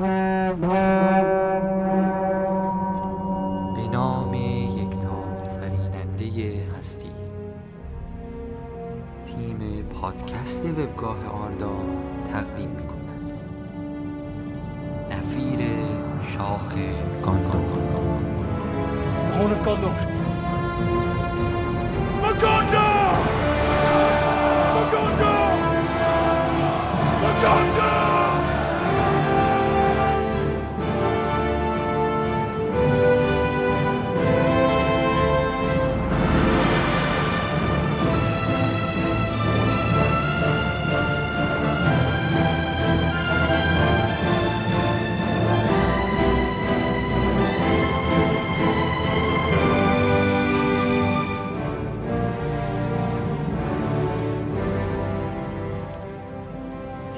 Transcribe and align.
به 0.00 0.56
نام 3.92 4.34
یکتا 4.34 5.08
آفریننده 5.42 6.66
هستی. 6.78 7.10
تیم 9.24 9.82
پادکست 9.82 10.64
وبگاه 10.64 11.26
آردا 11.26 11.72
تقدیم 12.32 12.70
می 12.70 12.86
کند 12.86 13.32
نفیر 15.10 15.60
شاخ 16.22 16.74
گاندور 17.24 17.84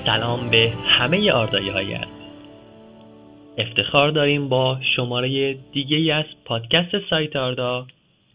سلام 0.06 0.50
به 0.50 0.72
همه 0.86 1.32
آردایی 1.32 1.68
های 1.68 1.94
عزیز 1.94 2.08
افتخار 3.58 4.10
داریم 4.10 4.48
با 4.48 4.78
شماره 4.96 5.54
دیگه 5.54 6.14
از 6.14 6.24
پادکست 6.44 7.08
سایت 7.10 7.36
آردا. 7.36 7.86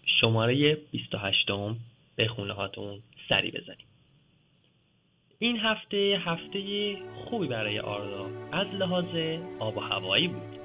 شماره 0.05 0.78
28 0.91 1.52
م 1.52 1.75
به 2.16 2.28
خونه 2.28 2.53
هاتون 2.53 3.00
سری 3.30 3.52
بزنیم. 3.52 3.88
این 5.39 5.58
هفته 5.58 6.22
هفته 6.25 6.61
خوبی 7.25 7.47
برای 7.47 7.80
آردا. 7.80 8.25
از 8.52 8.67
لحاظ 8.67 9.39
آب 9.59 9.78
و 9.78 9.80
هوایی 9.80 10.28
بود. 10.28 10.59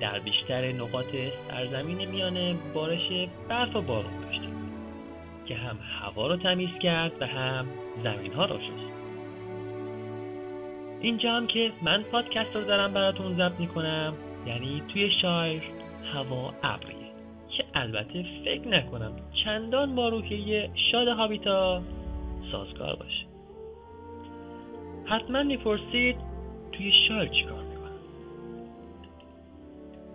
در 0.00 0.18
بیشتر 0.18 0.72
نقاط 0.72 1.14
سرزمین 1.48 2.08
میانه 2.08 2.56
بارش 2.74 3.28
برف 3.48 3.76
و 3.76 3.82
بارون 3.82 4.20
داشتیم 4.20 4.54
که 5.46 5.54
هم 5.54 5.78
هوا 6.00 6.26
رو 6.26 6.36
تمیز 6.36 6.78
کرد 6.82 7.12
و 7.20 7.26
هم 7.26 7.66
زمین 8.04 8.32
ها 8.32 8.44
رو 8.44 8.58
شست. 8.58 8.89
اینجا 11.00 11.32
هم 11.32 11.46
که 11.46 11.72
من 11.82 12.02
پادکست 12.02 12.56
رو 12.56 12.64
دارم 12.64 12.92
براتون 12.92 13.36
ضبط 13.36 13.60
می‌کنم. 13.60 14.14
یعنی 14.46 14.82
توی 14.88 15.10
شایر 15.22 15.62
هوا 16.14 16.54
ابریه 16.62 17.10
که 17.56 17.64
البته 17.74 18.24
فکر 18.44 18.68
نکنم 18.68 19.12
چندان 19.44 19.94
با 19.94 20.08
روحیه 20.08 20.70
شاد 20.92 21.08
هابیتا 21.08 21.82
سازگار 22.52 22.96
باشه. 22.96 23.26
حتما 25.04 25.42
می‌پرسید 25.42 26.16
توی 26.72 26.92
شایر 27.08 27.28
چیکار 27.28 27.62
می‌کنم 27.62 27.90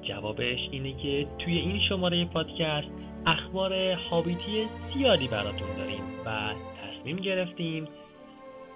جوابش 0.01 0.69
اینه 0.71 0.93
که 0.93 1.27
توی 1.39 1.57
این 1.57 1.79
شماره 1.79 2.25
پادکست 2.25 2.87
اخبار 3.25 3.73
هابیتی 3.91 4.67
زیادی 4.93 5.27
براتون 5.27 5.75
داریم 5.77 6.03
و 6.25 6.53
تصمیم 6.81 7.15
گرفتیم 7.15 7.87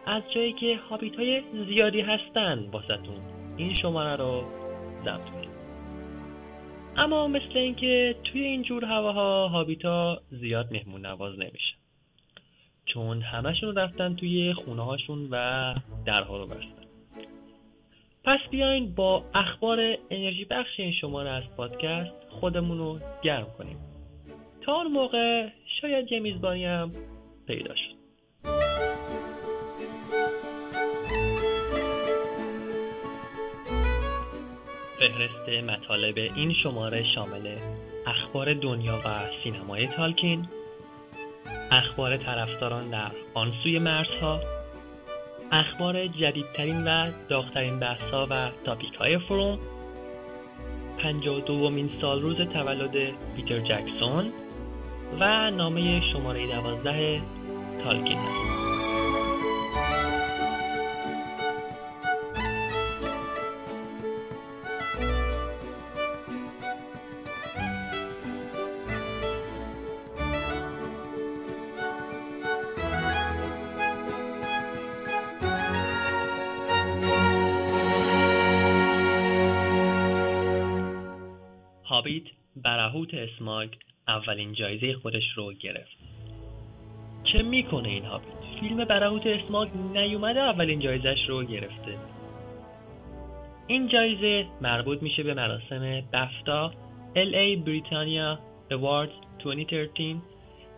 از 0.05 0.23
جایی 0.35 0.53
که 0.53 0.79
هابیت 0.89 1.15
های 1.15 1.41
زیادی 1.67 2.01
هستن 2.01 2.69
واسهتون 2.71 3.19
این 3.57 3.75
شماره 3.81 4.15
رو 4.15 4.43
ضبط 5.05 5.29
کنیم 5.29 5.49
اما 6.97 7.27
مثل 7.27 7.57
اینکه 7.57 8.15
توی 8.23 8.41
این 8.41 8.63
جور 8.63 8.85
هواها 8.85 9.47
هابیتا 9.47 10.21
زیاد 10.31 10.71
مهمون 10.71 11.05
نواز 11.05 11.39
نمیشه 11.39 11.79
چون 12.93 13.21
همشون 13.21 13.75
رفتن 13.75 14.15
توی 14.15 14.53
خونه 14.53 14.85
هاشون 14.85 15.27
و 15.31 15.75
درها 16.05 16.37
رو 16.37 16.47
بستن. 16.47 16.85
پس 18.23 18.39
بیاین 18.51 18.95
با 18.95 19.25
اخبار 19.33 19.97
انرژی 20.09 20.45
بخش 20.45 20.79
این 20.79 20.91
شماره 20.91 21.29
از 21.29 21.43
پادکست 21.57 22.13
خودمون 22.29 22.77
رو 22.77 22.99
گرم 23.23 23.47
کنیم. 23.57 23.77
تا 24.61 24.75
اون 24.75 24.87
موقع 24.91 25.49
شاید 25.81 26.11
یه 26.11 26.19
میزبانی 26.19 26.65
هم 26.65 26.91
پیدا 27.47 27.75
شد. 27.75 27.88
فهرست 34.99 35.49
مطالب 35.49 36.17
این 36.17 36.53
شماره 36.53 37.03
شامل 37.15 37.55
اخبار 38.07 38.53
دنیا 38.53 39.01
و 39.05 39.09
سینمای 39.43 39.87
تالکین 39.87 40.47
اخبار 41.71 42.17
طرفداران 42.17 42.89
در 42.89 43.11
آن 43.33 43.53
سوی 43.63 43.79
مرزها 43.79 44.39
اخبار 45.51 46.07
جدیدترین 46.07 46.83
و 46.83 47.11
داغترین 47.29 47.79
بحثها 47.79 48.27
و 48.29 48.49
تاپیک 48.65 48.93
های 48.93 49.17
فروم 49.17 49.59
پنجاه 50.97 51.41
دومین 51.41 51.89
سال 52.01 52.21
روز 52.21 52.37
تولد 52.37 53.13
پیتر 53.35 53.59
جکسون 53.59 54.33
و 55.19 55.51
نامه 55.51 56.01
شماره 56.13 56.47
دوازده 56.47 57.21
تالکین. 57.83 58.17
است 58.17 58.58
اولین 84.19 84.53
جایزه 84.53 84.93
خودش 84.93 85.23
رو 85.35 85.53
گرفت. 85.53 85.97
چه 87.23 87.41
می‌کنه 87.41 87.89
این 87.89 88.05
هابیت 88.05 88.39
فیلم 88.59 88.85
برهوت 88.85 89.27
اسماگ 89.27 89.69
نیومده 89.93 90.39
اولین 90.39 90.79
جایزش 90.79 91.29
رو 91.29 91.43
گرفته. 91.43 91.97
این 93.67 93.87
جایزه 93.87 94.45
مربوط 94.61 95.01
میشه 95.01 95.23
به 95.23 95.33
مراسم 95.33 96.01
BAFTA 96.13 96.71
LA 97.15 97.57
Britannia 97.65 98.39
Awards 98.71 99.43
2013 99.43 100.15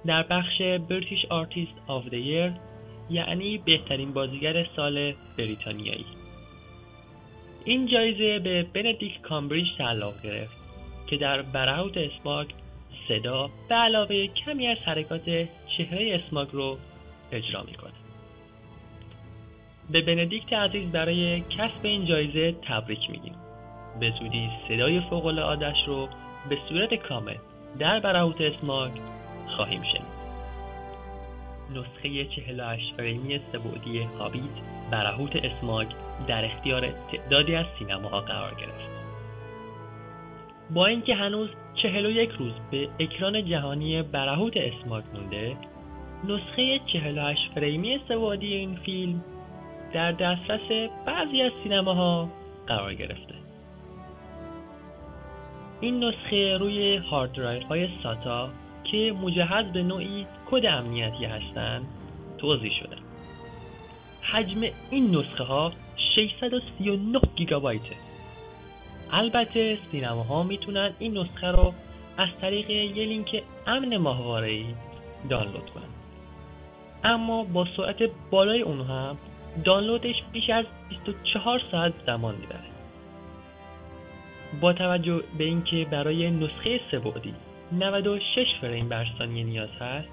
در 0.05 0.23
بخش 0.23 0.61
British 0.61 1.25
Artist 1.29 1.73
of 1.87 2.05
the 2.05 2.23
Year 2.29 2.51
یعنی 3.09 3.57
بهترین 3.57 4.13
بازیگر 4.13 4.67
سال 4.75 5.13
بریتانیایی. 5.37 6.05
این 7.65 7.87
جایزه 7.87 8.39
به 8.39 8.63
بندیکت 8.63 9.21
کامبربچ 9.21 9.67
تعلق 9.77 10.21
گرفت 10.23 10.57
که 11.07 11.17
در 11.17 11.41
برهوت 11.41 11.97
اسماگ 11.97 12.47
صدا 13.07 13.49
به 13.69 13.75
علاوه 13.75 14.27
کمی 14.27 14.67
از 14.67 14.77
حرکات 14.77 15.47
چهره 15.77 16.21
اسماگ 16.25 16.47
رو 16.51 16.77
اجرا 17.31 17.63
می‌کنه. 17.63 17.91
به 19.89 20.01
بندیکت 20.01 20.53
عزیز 20.53 20.91
برای 20.91 21.41
کسب 21.41 21.79
این 21.83 22.05
جایزه 22.05 22.51
تبریک 22.51 23.09
میگیم. 23.09 23.35
به 23.99 24.13
زودی 24.19 24.49
صدای 24.67 25.01
فوق 25.01 25.25
العاده‌اش 25.25 25.87
رو 25.87 26.07
به 26.49 26.57
صورت 26.69 26.93
کامل 26.93 27.35
در 27.79 27.99
برهوت 27.99 28.41
اسماگ 28.41 28.91
خواهیم 29.47 29.83
شنید. 29.83 30.21
نسخه 31.75 32.25
48 32.25 32.93
فریمی 32.97 33.39
سه‌بعدی 33.51 33.99
هابیت 33.99 34.43
برهوت 34.91 35.35
اسماگ 35.35 35.87
در 36.27 36.45
اختیار 36.45 36.91
تعدادی 37.11 37.55
از 37.55 37.65
سینماها 37.79 38.21
قرار 38.21 38.55
گرفت. 38.55 39.00
با 40.73 40.85
اینکه 40.85 41.15
هنوز 41.15 41.49
41 41.75 42.29
روز 42.29 42.53
به 42.71 42.89
اکران 42.99 43.45
جهانی 43.45 44.01
برهوت 44.01 44.57
اسماگ 44.57 45.03
مونده 45.13 45.57
نسخه 46.23 46.79
48 46.79 47.51
فریمی 47.55 47.99
سه‌بعدی 48.07 48.53
این 48.53 48.75
فیلم 48.75 49.23
در 49.93 50.11
دسترس 50.11 50.89
بعضی 51.05 51.41
از 51.41 51.51
سینماها 51.63 52.29
قرار 52.67 52.93
گرفته. 52.93 53.35
این 55.81 56.03
نسخه 56.03 56.57
روی 56.57 56.95
هارد 56.97 57.31
درایو 57.31 57.67
های 57.67 57.89
SATA 58.03 58.49
که 58.83 59.15
مجهز 59.21 59.65
به 59.73 59.83
نوعی 59.83 60.27
کد 60.51 60.65
امنیتی 60.65 61.25
هستند 61.25 61.85
توضیح 62.37 62.71
شده. 62.71 62.95
حجم 64.21 64.61
این 64.91 65.15
نسخه 65.15 65.43
ها 65.43 65.71
639 66.15 67.19
گیگابایته. 67.35 68.10
البته 69.11 69.77
سینماها 69.91 70.43
می‌تونن 70.43 70.93
این 70.99 71.17
نسخه 71.17 71.47
رو 71.47 71.73
از 72.17 72.29
طریق 72.41 72.69
یه 72.69 73.05
لینک 73.05 73.43
امن 73.67 73.97
ماهواره‌ای 73.97 74.65
دانلود 75.29 75.69
کنن. 75.69 75.83
اما 77.03 77.43
با 77.43 77.67
سرعت 77.77 78.09
بالای 78.31 78.61
اون 78.61 78.81
هم 78.81 79.17
دانلودش 79.63 80.15
بیش 80.31 80.49
از 80.49 80.65
24 80.89 81.61
ساعت 81.71 81.93
زمان 82.05 82.35
می‌بره. 82.35 82.71
با 84.61 84.73
توجه 84.73 85.23
به 85.37 85.43
اینکه 85.43 85.87
برای 85.91 86.31
نسخه 86.31 86.79
سه‌بعدی 86.91 87.33
96 87.71 88.47
فریم 88.61 88.89
بر 88.89 89.07
ثانیه 89.17 89.43
نیاز 89.43 89.69
هست 89.79 90.07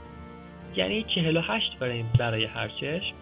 یعنی 0.76 1.02
48 1.02 1.76
فریم 1.80 2.10
برای 2.18 2.44
هر 2.44 2.68
چشم 2.68 3.14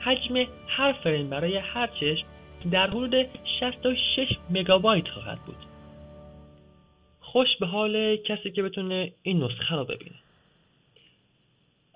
حجم 0.00 0.46
هر 0.68 0.92
فریم 0.92 1.30
برای 1.30 1.56
هر 1.56 1.86
چشم 1.86 2.26
در 2.70 2.90
حدود 2.90 3.28
66 3.60 4.28
مگابایت 4.50 5.08
خواهد 5.08 5.38
بود. 5.38 5.56
خوش 7.20 7.56
به 7.60 7.66
حال 7.66 8.16
کسی 8.16 8.50
که 8.50 8.62
بتونه 8.62 9.12
این 9.22 9.42
نسخه 9.42 9.76
رو 9.76 9.84
ببینه. 9.84 10.16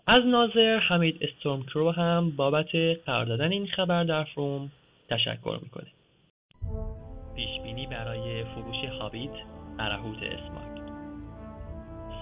از 0.06 0.26
ناظر 0.26 0.78
حمید 0.78 1.18
استورمکرو 1.20 1.90
هم 1.90 2.30
بابت 2.30 2.74
قرار 3.06 3.24
دادن 3.24 3.52
این 3.52 3.66
خبر 3.66 4.04
در 4.04 4.24
فروم 4.24 4.70
تشکر 5.08 5.58
می‌کنه. 5.62 5.86
پیش 7.36 7.60
بینی 7.62 7.86
برای 7.86 8.44
فروش 8.44 8.84
هابیت 9.00 9.34
برهوت 9.78 10.22
اسماگ. 10.22 10.78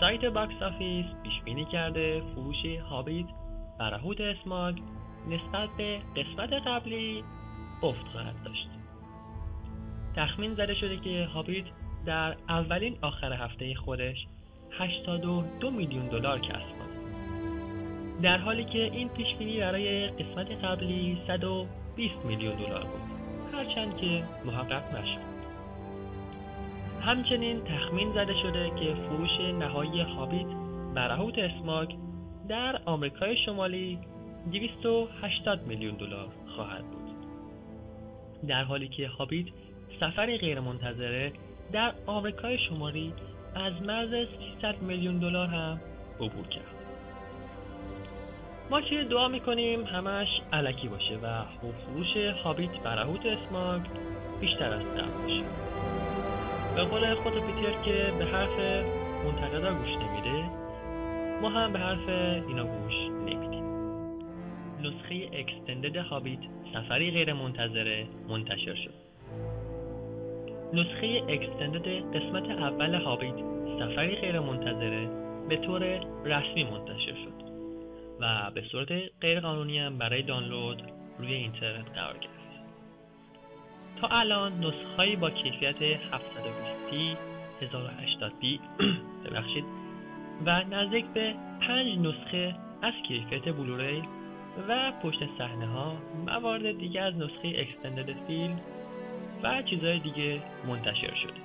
سایت 0.00 0.24
Box 0.24 0.62
Office 0.62 1.06
پیش 1.22 1.42
بینی 1.44 1.64
کرده 1.64 2.22
فروش 2.34 2.66
هابیت 2.90 3.26
برهوت 3.78 4.20
اسماگ 4.20 4.78
نسبت 5.28 5.68
به 5.76 6.00
قسمت 6.16 6.52
قبلی 6.52 7.24
افت 7.82 8.08
خواهد 8.12 8.34
داشت. 8.44 8.68
تخمین 10.16 10.54
زده 10.54 10.74
شده 10.74 10.96
که 10.96 11.28
هابیت 11.34 11.64
در 12.06 12.36
اولین 12.48 12.98
آخر 13.02 13.32
هفته 13.32 13.74
خودش 13.74 14.26
82 14.78 15.70
میلیون 15.70 16.06
دلار 16.06 16.38
کسب 16.38 16.68
کنه 16.78 16.96
در 18.22 18.38
حالی 18.38 18.64
که 18.64 18.82
این 18.82 19.08
پیش 19.08 19.34
بینی 19.38 19.60
برای 19.60 20.08
قسمت 20.08 20.64
قبلی 20.64 21.18
120 21.26 22.14
میلیون 22.24 22.54
دلار 22.56 22.84
بود. 22.84 23.00
هرچند 23.52 23.96
که 23.96 24.22
محقق 24.44 24.98
نشد. 24.98 25.36
همچنین 27.00 27.64
تخمین 27.64 28.12
زده 28.12 28.34
شده 28.42 28.70
که 28.70 28.94
فروش 28.94 29.40
نهایی 29.58 30.00
هابیت 30.00 30.46
برهوت 30.94 31.38
اسماگ 31.38 31.94
در 32.48 32.80
آمریکای 32.84 33.36
شمالی 33.36 33.98
280 34.52 35.66
میلیون 35.66 35.94
دلار 35.94 36.28
خواهد 36.56 36.84
بود. 36.84 36.95
در 38.48 38.64
حالی 38.64 38.88
که 38.88 39.08
هابیت 39.08 39.46
سفری 40.00 40.38
غیرمنتظره 40.38 41.32
در 41.72 41.92
آمریکای 42.06 42.58
شمالی 42.58 43.12
از 43.54 43.72
مرز 43.82 44.10
300 44.60 44.82
میلیون 44.82 45.18
دلار 45.18 45.46
هم 45.46 45.80
عبور 46.20 46.46
کرد. 46.46 46.76
ما 48.70 48.80
که 48.80 49.04
دعا 49.10 49.28
می‌کنیم 49.28 49.84
همش 49.84 50.28
علکی 50.52 50.88
باشه 50.88 51.18
و 51.22 51.42
فروش 51.72 52.16
هابیت 52.16 52.70
برهوت 52.70 53.26
اسماگ 53.26 53.82
بیشتر 54.40 54.72
از 54.72 54.82
قبل 54.82 55.22
باشه. 55.22 55.42
به 56.76 56.82
قول 56.82 57.14
خود 57.14 57.32
پیتر 57.32 57.82
که 57.84 58.12
به 58.18 58.24
حرف 58.24 58.84
منتقدا 59.24 59.74
گوش 59.74 59.88
نمیده 59.88 60.44
ما 61.42 61.48
هم 61.48 61.72
به 61.72 61.78
حرف 61.78 62.08
اینا 62.48 62.64
گوش 62.64 63.15
نسخه 64.82 65.30
اکستندد 65.32 65.96
هابیت 65.96 66.38
سفری 66.74 67.10
غیر 67.10 67.32
منتظره 67.32 68.06
منتشر 68.28 68.74
شد. 68.74 68.94
نسخه 70.72 71.22
اکستندد 71.28 72.16
قسمت 72.16 72.50
اول 72.50 72.94
هابیت 72.94 73.36
سفری 73.78 74.16
غیر 74.16 74.40
منتظره 74.40 75.08
به 75.48 75.56
طور 75.56 75.82
رسمی 76.24 76.64
منتشر 76.64 77.14
شد 77.14 77.46
و 78.20 78.50
به 78.54 78.62
صورت 78.62 78.92
غیر 79.20 79.40
قانونی 79.40 79.78
هم 79.78 79.98
برای 79.98 80.22
دانلود 80.22 80.82
روی 81.18 81.34
اینترنت 81.34 81.88
قرار 81.94 82.14
گرفت. 82.18 82.36
تا 84.00 84.08
الان 84.08 84.52
نسخه 84.64 85.16
با 85.16 85.30
کیفیت 85.30 85.96
720p 85.96 87.16
1080p 87.62 88.44
ببخشید 89.24 89.64
و 90.46 90.62
نزدیک 90.64 91.04
به 91.06 91.34
5 91.60 91.98
نسخه 91.98 92.54
از 92.82 92.94
کیفیت 93.08 93.44
بلوری 93.44 94.02
و 94.68 94.92
پشت 95.02 95.18
صحنه 95.38 95.66
ها 95.66 95.96
موارد 96.26 96.78
دیگه 96.78 97.00
از 97.00 97.14
نسخه 97.14 97.54
اکستندد 97.58 98.26
فیلم 98.26 98.60
و 99.42 99.62
چیزهای 99.62 99.98
دیگه 99.98 100.42
منتشر 100.66 101.14
شده. 101.14 101.40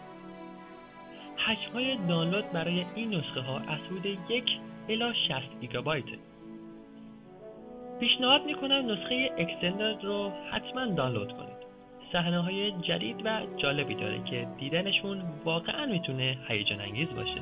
حجم 1.38 1.74
های 1.74 1.98
دانلود 1.98 2.52
برای 2.52 2.86
این 2.96 3.16
نسخه 3.16 3.42
ها 3.42 3.58
از 3.58 3.80
حدود 3.80 4.06
یک 4.06 4.52
الی 4.90 5.14
60 5.28 5.60
گیگابایت. 5.62 6.06
پیشنهاد 8.00 8.46
می‌کنم 8.46 8.92
نسخه 8.92 9.32
اکستندد 9.38 10.04
رو 10.04 10.32
حتما 10.52 10.86
دانلود 10.86 11.34
کنید. 11.34 11.62
صحنه 12.12 12.40
های 12.40 12.72
جدید 12.72 13.26
و 13.26 13.42
جالبی 13.58 13.96
داره 13.96 14.24
که 14.24 14.48
دیدنشون 14.60 15.24
واقعا 15.46 15.86
می‌تونه 15.86 16.38
هیجان 16.48 16.82
انگیز 16.82 17.10
باشه. 17.10 17.42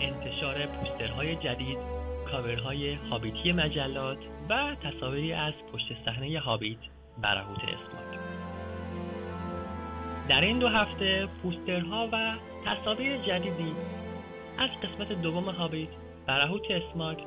انتشار 0.00 0.66
پوسترهای 0.66 1.36
جدید 1.36 1.95
کاورهای 2.32 2.94
هابیتی 2.94 3.52
مجلات 3.52 4.18
و 4.50 4.76
تصاویری 4.82 5.32
از 5.32 5.54
پشت 5.72 6.04
صحنه 6.04 6.40
هابیت 6.40 6.78
برهوت 7.22 7.58
اسماک 7.58 8.20
در 10.28 10.40
این 10.40 10.58
دو 10.58 10.68
هفته 10.68 11.28
پوسترها 11.42 12.08
و 12.12 12.34
تصاویر 12.66 13.16
جدیدی 13.16 13.72
از 14.58 14.70
قسمت 14.82 15.12
دوم 15.22 15.48
هابیت 15.48 15.88
برهوت 16.26 16.70
اسماک 16.70 17.18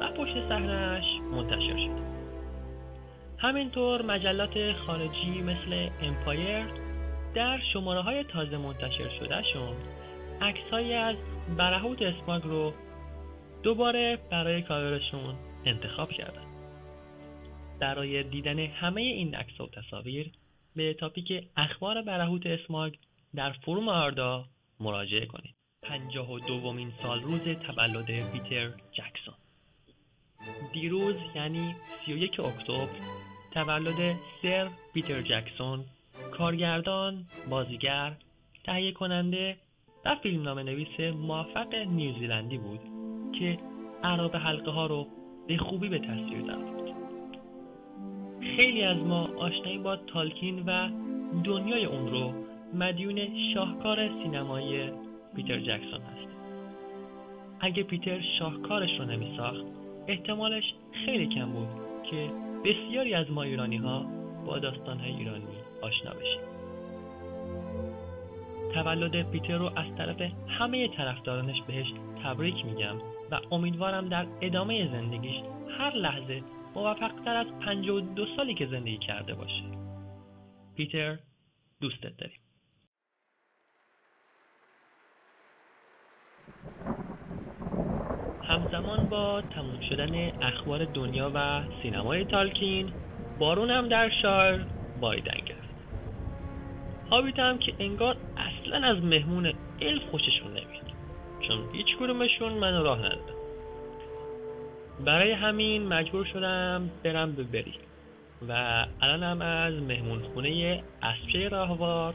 و 0.00 0.08
پشت 0.08 0.48
صحنهاش 0.48 1.04
منتشر 1.32 1.76
شد. 1.76 2.06
همینطور 3.38 4.02
مجلات 4.02 4.72
خارجی 4.72 5.42
مثل 5.42 5.88
امپایر 6.02 6.66
در 7.34 7.58
شماره 7.72 8.00
های 8.00 8.24
تازه 8.24 8.56
منتشر 8.56 9.08
شده 9.20 9.42
شون 9.52 9.76
عکسهایی 10.40 10.94
از 10.94 11.16
برهوت 11.56 12.02
اسماگ 12.02 12.42
رو 12.42 12.72
دوباره 13.66 14.18
برای 14.30 14.62
کاورشون 14.62 15.34
انتخاب 15.64 16.12
کردن. 16.12 16.46
برای 17.80 18.22
دیدن 18.22 18.58
همه 18.58 19.00
این 19.00 19.34
عکس 19.34 19.60
و 19.60 19.66
تصاویر 19.66 20.30
به 20.76 20.94
تاپیک 20.94 21.48
اخبار 21.56 22.02
برهوت 22.02 22.46
اسماگ 22.46 22.94
در 23.34 23.52
فروم 23.52 23.88
آردا 23.88 24.44
مراجعه 24.80 25.26
کنید. 25.26 25.54
پنجاه 25.82 26.32
و 26.32 26.38
دومین 26.38 26.92
سال 27.02 27.22
روز 27.22 27.40
تولد 27.40 28.32
پیتر 28.32 28.70
جکسون. 28.92 29.34
دیروز 30.72 31.16
یعنی 31.34 31.74
31 32.06 32.40
اکتبر 32.40 32.88
تولد 33.54 34.16
سر 34.42 34.68
پیتر 34.94 35.22
جکسون 35.22 35.84
کارگردان، 36.32 37.26
بازیگر، 37.50 38.16
تهیه 38.64 38.92
کننده 38.92 39.56
و 40.04 40.16
فیلمنامه 40.22 40.62
نویس 40.62 41.00
موفق 41.00 41.74
نیوزیلندی 41.74 42.58
بود. 42.58 42.95
که 43.38 43.58
عراب 44.04 44.36
حلقه 44.36 44.70
ها 44.70 44.86
رو 44.86 45.06
به 45.46 45.56
خوبی 45.56 45.88
به 45.88 45.98
تصویر 45.98 46.40
درآورد. 46.40 46.92
خیلی 48.56 48.82
از 48.82 48.96
ما 48.96 49.28
آشنایی 49.38 49.78
با 49.78 49.96
تالکین 49.96 50.62
و 50.66 50.88
دنیای 51.44 51.84
اون 51.84 52.10
رو 52.10 52.32
مدیون 52.74 53.18
شاهکار 53.54 54.08
سینمایی 54.08 54.90
پیتر 55.36 55.60
جکسون 55.60 56.00
هست. 56.00 56.26
اگه 57.60 57.82
پیتر 57.82 58.20
شاهکارش 58.38 58.98
رو 58.98 59.04
نمی 59.04 59.34
ساخت 59.36 59.64
احتمالش 60.06 60.64
خیلی 61.04 61.26
کم 61.26 61.52
بود 61.52 61.68
که 62.10 62.30
بسیاری 62.64 63.14
از 63.14 63.30
ما 63.30 63.42
ایرانی 63.42 63.76
ها 63.76 64.06
با 64.46 64.58
داستان 64.58 64.98
های 64.98 65.10
ایرانی 65.10 65.44
آشنا 65.82 66.10
بشیم 66.10 66.40
تولد 68.74 69.30
پیتر 69.30 69.58
رو 69.58 69.66
از 69.76 69.86
طرف 69.98 70.30
همه 70.48 70.88
طرفدارانش 70.88 71.62
بهش 71.66 71.86
تبریک 72.24 72.64
میگم 72.64 72.96
و 73.30 73.40
امیدوارم 73.50 74.08
در 74.08 74.26
ادامه 74.40 74.92
زندگیش 74.92 75.36
هر 75.78 75.94
لحظه 75.94 76.42
موفقتر 76.74 77.36
از 77.36 77.46
52 77.60 78.26
سالی 78.36 78.54
که 78.54 78.66
زندگی 78.66 78.98
کرده 78.98 79.34
باشه. 79.34 79.62
پیتر 80.76 81.18
دوستت 81.80 82.16
داریم. 82.16 82.40
همزمان 88.42 89.08
با 89.08 89.42
تموم 89.42 89.80
شدن 89.80 90.42
اخبار 90.42 90.84
دنیا 90.84 91.32
و 91.34 91.62
سینمای 91.82 92.24
تالکین 92.24 92.92
بارون 93.38 93.70
هم 93.70 93.88
در 93.88 94.10
شار 94.22 94.66
بایدن 95.00 95.38
گرفت. 95.46 95.66
هابیت 97.10 97.38
هم 97.38 97.58
که 97.58 97.74
انگار 97.78 98.16
اصلا 98.36 98.86
از 98.86 99.04
مهمون 99.04 99.52
الف 99.80 100.02
خوششون 100.10 100.50
نمیاد. 100.50 100.65
چون 101.48 101.58
هیچ 101.72 101.96
کدومشون 101.96 102.52
منو 102.52 102.82
راه 102.82 102.98
ندادن 102.98 103.34
برای 105.04 105.32
همین 105.32 105.86
مجبور 105.86 106.24
شدم 106.24 106.90
برم 107.04 107.32
به 107.32 107.42
بری. 107.42 107.74
و 108.48 108.54
هم 109.02 109.42
از 109.42 109.74
مهمون 109.74 110.22
خونه 110.22 110.82
اسبچه 111.02 111.48
راهوار 111.48 112.14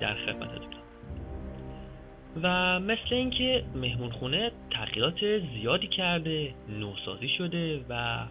در 0.00 0.14
خدمتتونم 0.14 0.80
و 2.42 2.80
مثل 2.80 3.14
اینکه 3.14 3.64
مهمون 3.74 4.10
خونه 4.10 4.50
تغییرات 4.70 5.38
زیادی 5.38 5.86
کرده 5.86 6.54
نوسازی 6.68 7.28
شده 7.38 7.84
و 7.88 8.24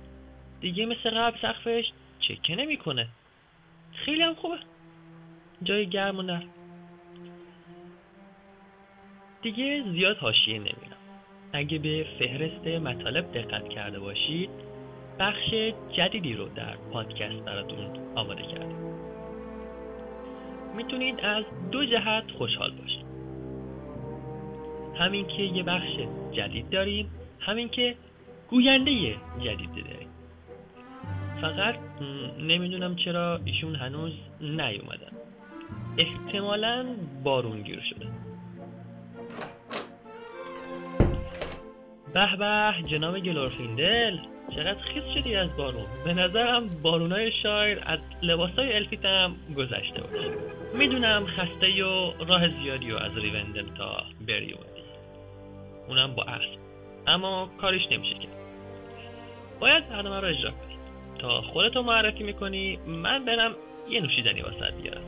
دیگه 0.62 0.86
مثل 0.86 1.10
قبل 1.10 1.38
سقفش 1.42 1.92
چکه 2.20 2.56
نمی‌کنه. 2.56 3.08
خیلی 3.94 4.22
هم 4.22 4.36
خوبه. 4.36 4.58
جای 5.64 5.90
گرم 5.90 6.20
و 6.20 6.22
نرم. 6.22 6.50
دیگه 9.42 9.84
زیاد 9.92 10.18
حاشیه 10.18 10.60
نمیرم. 10.60 10.98
اگه 11.54 11.80
به 11.80 12.06
فهرست 12.20 12.68
مطالب 12.68 13.32
دقت 13.32 13.70
کرده 13.70 14.00
باشید 14.00 14.50
بخش 15.20 15.54
جدیدی 15.98 16.34
رو 16.34 16.48
در 16.56 16.76
پادکست 16.94 17.46
براتون 17.46 18.16
آماده 18.16 18.42
کردم. 18.42 18.80
می‌تونید 20.78 21.20
از 21.20 21.44
دو 21.72 21.86
جهت 21.86 22.32
خوشحال 22.38 22.72
باشید. 22.72 23.06
همین 24.96 25.28
که 25.28 25.42
یه 25.42 25.64
بخش 25.64 25.92
جدید 26.32 26.70
داریم 26.70 27.12
همین 27.40 27.70
که 27.70 27.96
گوینده 28.50 29.16
جدیدی 29.40 29.82
داریم. 29.82 30.10
فقط 31.42 31.76
نمی‌دونم 32.40 32.96
چرا 32.96 33.40
ایشون 33.46 33.76
هنوز 33.76 34.14
نیومدن. 34.42 35.12
احتمالا 35.98 36.86
بارونگیر 37.24 37.82
شده. 37.90 38.29
به 42.14 42.36
به 42.36 42.74
جناب 42.88 43.20
گلورفیندل 43.20 44.18
چقدر 44.56 44.80
خیس 44.80 45.04
شدی 45.14 45.36
از 45.36 45.56
بارون 45.58 45.86
به 46.06 46.14
نظرم 46.14 46.70
بارونای 46.82 47.32
شایر 47.44 47.80
از 47.86 48.00
لباسای 48.22 48.74
الفیت 48.74 49.06
هم 49.06 49.36
گذشته 49.58 50.02
باشه 50.02 50.38
می‌دونم 50.74 51.26
خسته 51.26 51.84
و 51.84 52.14
راه 52.28 52.48
زیادی 52.64 52.92
و 52.92 52.96
از 52.96 53.18
ریوندل 53.18 53.76
تا 53.78 54.04
بری 54.28 54.56
اونم 55.88 56.16
با 56.16 56.24
اسب 56.24 56.60
اما 57.08 57.50
کارش 57.62 57.82
نمیشه 57.92 58.14
کرد 58.14 58.40
باید 59.60 59.90
برنامه 59.90 60.20
رو 60.20 60.28
اجرا 60.28 60.52
کنی. 60.52 60.78
تا 61.20 61.42
خودتو 61.42 61.84
معرفی 61.84 62.24
می‌کنی 62.24 62.78
من 62.88 63.26
برم 63.26 63.56
یه 63.90 64.02
نوشیدنی 64.02 64.42
واسه 64.42 64.74
بیارم. 64.82 65.02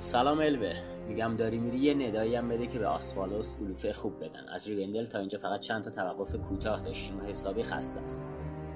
سلام 0.00 0.38
الوه. 0.40 0.97
میگم 1.08 1.36
داری 1.36 1.58
میری 1.58 1.78
یه 1.78 1.94
ندایی 1.94 2.34
هم 2.34 2.48
بده 2.48 2.66
که 2.66 2.78
به 2.78 2.86
آسفالوس 2.86 3.56
علوفه 3.60 3.92
خوب 3.92 4.24
بدن. 4.24 4.48
از 4.48 4.68
ریوندل 4.68 5.06
تا 5.06 5.18
اینجا 5.18 5.38
فقط 5.38 5.60
چند 5.60 5.84
تا 5.84 5.90
توقف 5.90 6.36
کوتاه 6.36 6.82
داشتیم 6.82 7.20
و 7.20 7.22
حسابی 7.22 7.62
خسته 7.62 8.00
است. 8.00 8.24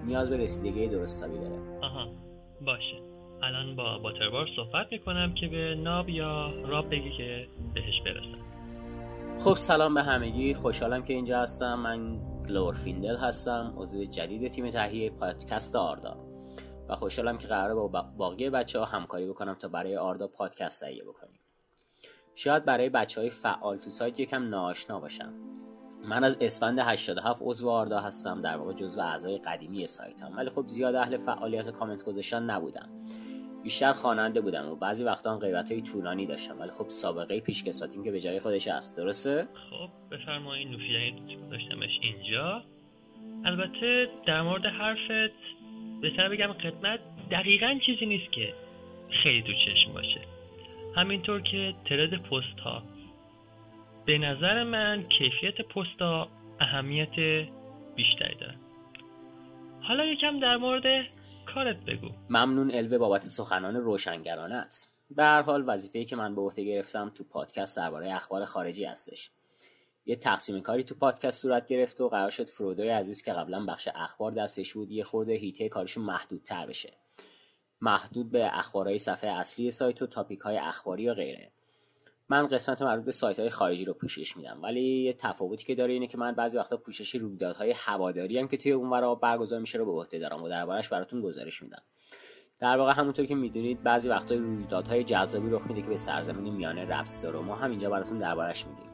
نیاز 0.04 0.30
به 0.30 0.36
رسیدگی 0.36 0.88
درست 0.88 1.24
حسابی 1.24 1.38
داره. 1.38 1.58
آها 1.82 2.08
باشه. 2.66 3.02
الان 3.42 3.76
با 3.76 3.98
باتربار 3.98 4.46
صحبت 4.56 4.86
می‌کنم 4.90 5.34
که 5.34 5.48
به 5.48 5.74
ناب 5.74 6.08
یا 6.08 6.50
راب 6.66 6.90
بگی 6.90 7.10
که 7.18 7.46
بهش 7.74 8.00
برسن 8.04 8.42
خب 9.38 9.54
سلام 9.54 9.94
به 9.94 10.02
همگی. 10.02 10.54
خوشحالم 10.54 11.02
که 11.02 11.12
اینجا 11.12 11.40
هستم. 11.40 11.74
من 11.74 12.20
گلورفیندل 12.48 13.16
هستم 13.16 13.74
عضو 13.76 14.04
جدید 14.04 14.48
تیم 14.48 14.70
تهیه 14.70 15.10
پادکست 15.10 15.76
آردا. 15.76 16.16
و 16.88 16.96
خوشحالم 16.96 17.38
که 17.38 17.48
قراره 17.48 17.74
با 17.74 17.88
باقی 18.16 18.50
بچه 18.50 18.78
ها 18.78 18.84
همکاری 18.84 19.28
بکنم 19.28 19.54
تا 19.54 19.68
برای 19.68 19.96
آردا 19.96 20.28
پادکست 20.28 20.84
تهیه 20.84 21.02
بکنیم. 21.04 21.41
شاید 22.34 22.64
برای 22.64 22.88
بچه 22.88 23.20
های 23.20 23.30
فعال 23.30 23.76
تو 23.76 23.90
سایت 23.90 24.20
یکم 24.20 24.48
ناآشنا 24.48 25.00
باشم. 25.00 25.32
من 26.08 26.24
از 26.24 26.36
اسفند 26.40 26.78
87 26.78 27.42
عضو 27.44 27.70
آردا 27.70 28.00
هستم 28.00 28.40
در 28.40 28.56
واقع 28.56 28.72
جزو 28.72 29.00
اعضای 29.00 29.38
قدیمی 29.38 29.86
سایتم 29.86 30.32
ولی 30.36 30.50
خب 30.50 30.66
زیاد 30.66 30.94
اهل 30.94 31.16
فعالیت 31.16 31.70
کامنت 31.70 32.04
گذاشتن 32.04 32.42
نبودم. 32.42 32.88
بیشتر 33.62 33.92
خواننده 33.92 34.40
بودم 34.40 34.68
و 34.68 34.76
بعضی 34.76 35.04
وقتا 35.04 35.32
هم 35.32 35.38
غیبت 35.38 35.72
های 35.72 35.80
طولانی 35.80 36.26
داشتم. 36.26 36.60
ولی 36.60 36.70
خب 36.70 36.88
سابقه 36.88 37.40
پیشکسوتیم 37.40 38.04
که 38.04 38.10
به 38.10 38.20
جای 38.20 38.40
خودش 38.40 38.68
هست 38.68 38.96
درسته؟ 38.96 39.48
خب 39.70 40.16
بفرمایید 40.16 40.68
نوشیدنی 40.68 41.36
گذاشتمش 41.36 41.90
اینجا؟ 42.02 42.62
البته 43.44 44.08
در 44.26 44.42
مورد 44.42 44.66
حرفت 44.66 45.34
بهتر 46.00 46.28
بگم 46.28 46.52
خدمت 46.52 47.00
دقیقا 47.30 47.78
چیزی 47.86 48.06
نیست 48.06 48.32
که 48.32 48.54
خیلی 49.22 49.42
تو 49.42 49.52
چشم 49.52 49.92
باشه. 49.92 50.20
همینطور 50.96 51.40
که 51.40 51.74
ترد 51.88 52.22
پست 52.22 52.60
ها 52.64 52.82
به 54.06 54.18
نظر 54.18 54.64
من 54.64 55.04
کیفیت 55.08 55.60
پستا 55.60 56.28
اهمیت 56.60 57.48
بیشتری 57.96 58.34
داره. 58.40 58.54
حالا 59.82 60.04
یکم 60.04 60.40
در 60.40 60.56
مورد 60.56 61.06
کارت 61.54 61.76
بگو. 61.76 62.08
ممنون 62.30 62.70
الوه 62.74 62.98
بابت 62.98 63.24
سخنان 63.24 63.76
روشنگرانت. 63.76 64.88
به 65.10 65.22
هر 65.22 65.42
حال 65.42 65.64
وظیفه‌ای 65.66 66.04
که 66.04 66.16
من 66.16 66.34
به 66.34 66.40
عهده 66.40 66.64
گرفتم 66.64 67.12
تو 67.14 67.24
پادکست 67.24 67.76
درباره 67.76 68.14
اخبار 68.14 68.44
خارجی 68.44 68.84
هستش. 68.84 69.30
یه 70.06 70.16
تقسیم 70.16 70.60
کاری 70.60 70.84
تو 70.84 70.94
پادکست 70.94 71.42
صورت 71.42 71.66
گرفت 71.66 72.00
و 72.00 72.08
قرار 72.08 72.30
شد 72.30 72.48
فرودوی 72.48 72.88
عزیز 72.88 73.22
که 73.22 73.32
قبلا 73.32 73.64
بخش 73.64 73.88
اخبار 73.94 74.32
دستش 74.32 74.72
بود 74.72 74.90
یه 74.90 75.04
خورده 75.04 75.32
هیته 75.32 75.68
کارش 75.68 75.98
محدودتر 75.98 76.66
بشه. 76.66 76.92
محدود 77.82 78.30
به 78.30 78.58
اخبارهای 78.58 78.98
صفحه 78.98 79.30
اصلی 79.30 79.70
سایت 79.70 80.02
و 80.02 80.06
تاپیک 80.06 80.40
های 80.40 80.56
اخباری 80.56 81.08
و 81.08 81.14
غیره. 81.14 81.50
من 82.28 82.46
قسمت 82.46 82.82
مربوط 82.82 83.04
به 83.04 83.12
سایت 83.12 83.38
های 83.38 83.50
خارجی 83.50 83.84
رو 83.84 83.94
پوشش 83.94 84.36
میدم 84.36 84.58
ولی 84.62 84.80
یه 84.80 85.12
تفاوتی 85.12 85.64
که 85.64 85.74
داره 85.74 85.92
اینه 85.92 86.06
که 86.06 86.18
من 86.18 86.32
بعضی 86.32 86.58
وقتا 86.58 86.76
پوشش 86.76 87.14
رویدادهای 87.14 87.74
هواداری 87.76 88.38
هم 88.38 88.48
که 88.48 88.56
توی 88.56 88.72
اون 88.72 89.14
برگزار 89.14 89.60
میشه 89.60 89.78
رو 89.78 89.84
به 89.84 89.92
عهده 89.92 90.18
دارم 90.18 90.42
و 90.42 90.48
دربارش 90.48 90.88
براتون 90.88 91.20
گزارش 91.20 91.62
میدم. 91.62 91.82
در 92.58 92.76
واقع 92.76 92.92
همونطور 92.92 93.26
که 93.26 93.34
می‌دونید 93.34 93.82
بعضی 93.82 94.08
وقتا 94.08 94.34
رویدادهای 94.34 95.04
جذابی 95.04 95.50
رخ 95.50 95.66
میده 95.66 95.82
که 95.82 95.88
به 95.88 95.96
سرزمین 95.96 96.54
میانه 96.54 96.84
ربط 96.84 97.22
داره 97.22 97.38
ما 97.38 97.56
همینجا 97.56 97.90
براتون 97.90 98.18
دربارش 98.18 98.66
میگیم 98.66 98.91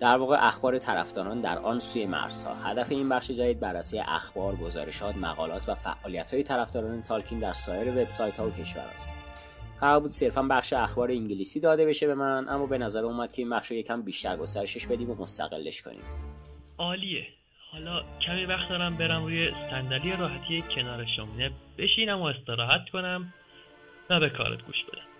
در 0.00 0.16
واقع 0.16 0.46
اخبار 0.46 0.78
طرفداران 0.78 1.40
در 1.40 1.58
آن 1.58 1.78
سوی 1.78 2.06
مرزها. 2.06 2.54
هدف 2.54 2.90
این 2.90 3.08
بخش 3.08 3.30
جدید 3.30 3.60
بررسی 3.60 3.98
اخبار 3.98 4.56
گزارشات 4.56 5.16
مقالات 5.16 5.68
و 5.68 5.74
فعالیت 5.74 6.34
های 6.34 6.42
طرفداران 6.42 7.02
تالکین 7.02 7.38
در 7.38 7.52
سایر 7.52 7.88
وبسایت 7.88 8.40
ها 8.40 8.46
و 8.46 8.50
کشور 8.50 8.82
است. 8.82 9.08
قرار 9.80 10.00
بود 10.00 10.10
صرفا 10.10 10.42
بخش 10.42 10.72
اخبار 10.72 11.10
انگلیسی 11.10 11.60
داده 11.60 11.86
بشه 11.86 12.06
به 12.06 12.14
من 12.14 12.48
اما 12.48 12.66
به 12.66 12.78
نظر 12.78 13.04
اومد 13.04 13.32
که 13.32 13.42
این 13.42 13.50
بخش 13.50 13.70
رو 13.70 13.76
یکم 13.76 14.02
بیشتر 14.02 14.36
گسترشش 14.36 14.86
بدیم 14.86 15.10
و 15.10 15.14
مستقلش 15.14 15.82
کنیم. 15.82 16.02
عالیه. 16.78 17.26
حالا 17.72 18.02
کمی 18.26 18.44
وقت 18.44 18.68
دارم 18.68 18.96
برم 18.96 19.24
روی 19.24 19.50
صندلی 19.70 20.16
راحتی 20.16 20.64
کنار 20.74 21.06
شمینه 21.16 21.50
بشینم 21.78 22.20
و 22.20 22.24
استراحت 22.24 22.88
کنم 22.92 23.34
و 24.10 24.20
به 24.20 24.30
کارت 24.30 24.62
گوش 24.62 24.84
بدم. 24.92 25.15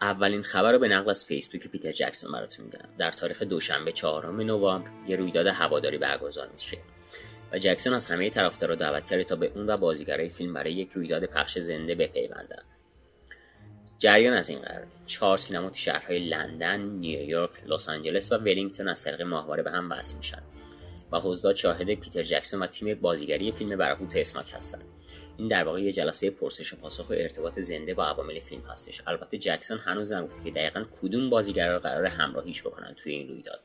اولین 0.00 0.42
خبر 0.42 0.72
رو 0.72 0.78
به 0.78 0.88
نقل 0.88 1.10
از 1.10 1.24
فیسبوک 1.24 1.68
پیتر 1.68 1.92
جکسون 1.92 2.32
براتون 2.32 2.64
میگم 2.64 2.88
در 2.98 3.10
تاریخ 3.10 3.42
دوشنبه 3.42 3.92
چهارم 3.92 4.40
نوامبر 4.40 4.90
یه 5.08 5.16
رویداد 5.16 5.46
هواداری 5.46 5.98
برگزار 5.98 6.48
میشه. 6.52 6.78
و 7.52 7.58
جکسون 7.58 7.94
از 7.94 8.06
همه 8.06 8.30
طرفدارا 8.30 8.74
دعوت 8.74 9.10
کرده 9.10 9.24
تا 9.24 9.36
به 9.36 9.52
اون 9.54 9.70
و 9.70 9.76
بازیگرای 9.76 10.28
فیلم 10.28 10.54
برای 10.54 10.72
یک 10.72 10.90
رویداد 10.90 11.24
پخش 11.24 11.58
زنده 11.58 11.94
بپیوندن. 11.94 12.62
جریان 13.98 14.34
از 14.34 14.50
این 14.50 14.58
قرار. 14.58 14.86
چهار 15.06 15.36
سینما 15.36 15.70
تو 15.70 15.76
شهرهای 15.76 16.18
لندن، 16.18 16.80
نیویورک، 16.80 17.50
لس 17.66 17.88
آنجلس 17.88 18.32
و 18.32 18.36
ولینگتون 18.36 18.88
از 18.88 19.04
طریق 19.04 19.22
ماهواره 19.22 19.62
به 19.62 19.70
هم 19.70 19.90
وصل 19.90 20.16
میشن. 20.16 20.42
و 21.12 21.20
حضار 21.20 21.54
شاهد 21.54 21.94
پیتر 21.94 22.22
جکسون 22.22 22.62
و 22.62 22.66
تیم 22.66 22.94
بازیگری 22.94 23.52
فیلم 23.52 23.76
برهوت 23.76 24.16
اسماک 24.16 24.52
هستن. 24.54 24.82
این 25.38 25.48
در 25.48 25.64
واقع 25.64 25.82
یه 25.82 25.92
جلسه 25.92 26.30
پرسش 26.30 26.72
و 26.72 26.76
پاسخ 26.76 27.10
و 27.10 27.12
ارتباط 27.12 27.58
زنده 27.58 27.94
با 27.94 28.04
عوامل 28.04 28.40
فیلم 28.40 28.62
هستش. 28.62 29.02
البته 29.06 29.38
جکسون 29.38 29.78
هنوز 29.78 30.12
نگفته 30.12 30.44
که 30.44 30.50
دقیقا 30.50 30.84
کدوم 31.02 31.30
بازیگرا 31.30 31.74
رو 31.74 31.80
قرار 31.80 32.06
همراهیش 32.06 32.62
بکنن 32.62 32.94
توی 32.94 33.12
این 33.12 33.28
رویداد. 33.28 33.60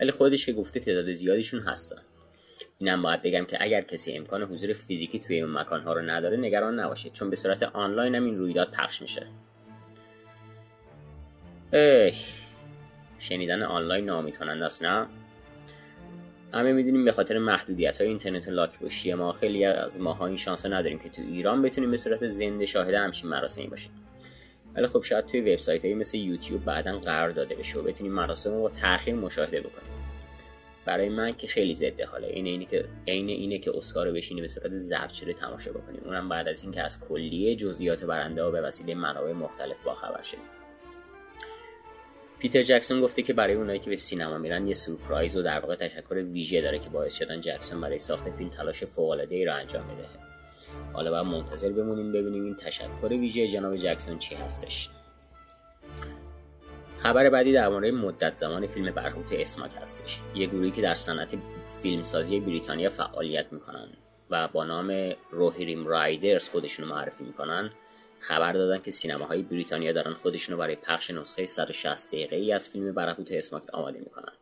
ولی 0.00 0.10
خودش 0.10 0.46
که 0.46 0.52
گفته 0.52 0.80
تعداد 0.80 1.12
زیادیشون 1.12 1.60
هستن. 1.60 2.02
اینم 2.78 3.02
باید 3.02 3.22
بگم 3.22 3.44
که 3.44 3.58
اگر 3.60 3.80
کسی 3.80 4.12
امکان 4.12 4.42
حضور 4.42 4.72
فیزیکی 4.72 5.18
توی 5.18 5.40
اون 5.40 5.58
مکانها 5.58 5.92
رو 5.92 6.02
نداره 6.02 6.36
نگران 6.36 6.80
نباشید 6.80 7.12
چون 7.12 7.30
به 7.30 7.36
صورت 7.36 7.62
آنلاین 7.62 8.14
هم 8.14 8.24
این 8.24 8.38
رویداد 8.38 8.70
پخش 8.70 9.02
میشه. 9.02 9.26
ای 11.72 12.12
شنیدن 13.18 13.62
آنلاین 13.62 14.04
ناامید 14.04 14.36
کننده 14.36 14.64
است 14.64 14.82
نه؟ 14.82 15.06
همه 16.52 16.72
می‌دونیم 16.72 17.04
به 17.04 17.12
خاطر 17.12 17.38
محدودیت 17.38 18.00
های 18.00 18.08
اینترنت 18.08 18.48
لاک 18.48 18.78
باشی 18.80 19.14
ما 19.14 19.32
خیلی 19.32 19.64
از 19.64 20.00
ماها 20.00 20.26
این 20.26 20.36
شانس 20.36 20.66
نداریم 20.66 20.98
که 20.98 21.08
تو 21.08 21.22
ایران 21.22 21.62
بتونیم 21.62 21.90
به 21.90 21.96
صورت 21.96 22.28
زنده 22.28 22.66
شاهد 22.66 22.94
همچین 22.94 23.30
مراسمی 23.30 23.66
باشیم. 23.66 23.92
ولی 24.74 24.86
خب 24.86 25.02
شاید 25.02 25.26
توی 25.26 25.40
وبسایت 25.40 25.82
هایی 25.84 25.94
مثل 25.94 26.18
یوتیوب 26.18 26.64
بعدا 26.64 26.98
قرار 26.98 27.30
داده 27.30 27.54
بشه 27.54 27.78
و 27.78 27.82
بتونیم 27.82 28.12
مراسم 28.12 28.50
رو 28.50 28.60
با 28.60 28.68
تاخیر 28.68 29.14
مشاهده 29.14 29.60
بکنیم. 29.60 29.90
برای 30.84 31.08
من 31.08 31.32
که 31.32 31.46
خیلی 31.46 31.74
ضد 31.74 32.00
حاله. 32.00 32.26
این 32.26 32.46
اینه 32.46 32.64
که 32.64 32.84
عین 33.08 33.28
اینه 33.28 33.58
که 33.58 33.76
اسکار 33.76 34.06
رو 34.06 34.12
بشینی 34.12 34.40
به 34.40 34.48
صورت 34.48 34.74
ضبط 34.74 35.12
شده 35.12 35.32
تماشا 35.32 35.70
بکنیم. 35.70 36.00
اونم 36.04 36.28
بعد 36.28 36.48
از 36.48 36.62
اینکه 36.62 36.82
از 36.82 37.00
کلیه 37.00 37.56
جزئیات 37.56 38.04
برنده 38.04 38.42
و 38.42 38.50
به 38.50 38.60
وسیله 38.60 38.94
منابع 38.94 39.32
مختلف 39.32 39.82
باخبر 39.84 40.22
شدیم. 40.22 40.59
پیتر 42.40 42.62
جکسون 42.62 43.00
گفته 43.00 43.22
که 43.22 43.32
برای 43.32 43.54
اونایی 43.54 43.78
که 43.78 43.90
به 43.90 43.96
سینما 43.96 44.38
میرن 44.38 44.66
یه 44.66 44.74
سورپرایز 44.74 45.36
و 45.36 45.42
در 45.42 45.60
واقع 45.60 45.74
تشکر 45.74 46.14
ویژه 46.14 46.60
داره 46.60 46.78
که 46.78 46.90
باعث 46.90 47.18
شدن 47.18 47.40
جکسون 47.40 47.80
برای 47.80 47.98
ساخت 47.98 48.30
فیلم 48.30 48.50
تلاش 48.50 48.84
ای 49.30 49.44
را 49.44 49.54
انجام 49.54 49.84
بده. 49.84 50.08
حالا 50.92 51.10
باید 51.10 51.26
منتظر 51.26 51.72
بمونیم 51.72 52.12
ببینیم 52.12 52.44
این 52.44 52.56
تشکر 52.56 53.08
ویژه 53.08 53.48
جناب 53.48 53.76
جکسون 53.76 54.18
چی 54.18 54.34
هستش. 54.34 54.90
خبر 56.98 57.30
بعدی 57.30 57.52
در 57.52 57.68
مورد 57.68 57.86
مدت 57.86 58.36
زمان 58.36 58.66
فیلم 58.66 58.90
برهوت 58.90 59.32
اسماک 59.32 59.72
هستش. 59.80 60.20
یه 60.34 60.46
گروهی 60.46 60.70
که 60.70 60.82
در 60.82 60.94
صنعت 60.94 61.34
فیلمسازی 61.82 62.40
بریتانیا 62.40 62.90
فعالیت 62.90 63.46
می‌کنن 63.52 63.88
و 64.30 64.48
با 64.48 64.64
نام 64.64 65.14
روهیریم 65.30 65.86
رایدرز 65.86 66.48
خودشون 66.48 66.88
معرفی 66.88 67.24
می‌کنن. 67.24 67.70
خبر 68.20 68.52
دادن 68.52 68.78
که 68.78 68.90
سینماهای 68.90 69.42
بریتانیا 69.42 69.92
دارن 69.92 70.14
خودشونو 70.14 70.58
برای 70.58 70.76
پخش 70.76 71.10
نسخه 71.10 71.46
160 71.46 72.12
دقیقه 72.12 72.36
ای 72.36 72.52
از 72.52 72.68
فیلم 72.68 72.92
برهوت 72.92 73.32
اسماک 73.32 73.74
آماده 73.74 73.98
می‌کنن. 73.98 74.32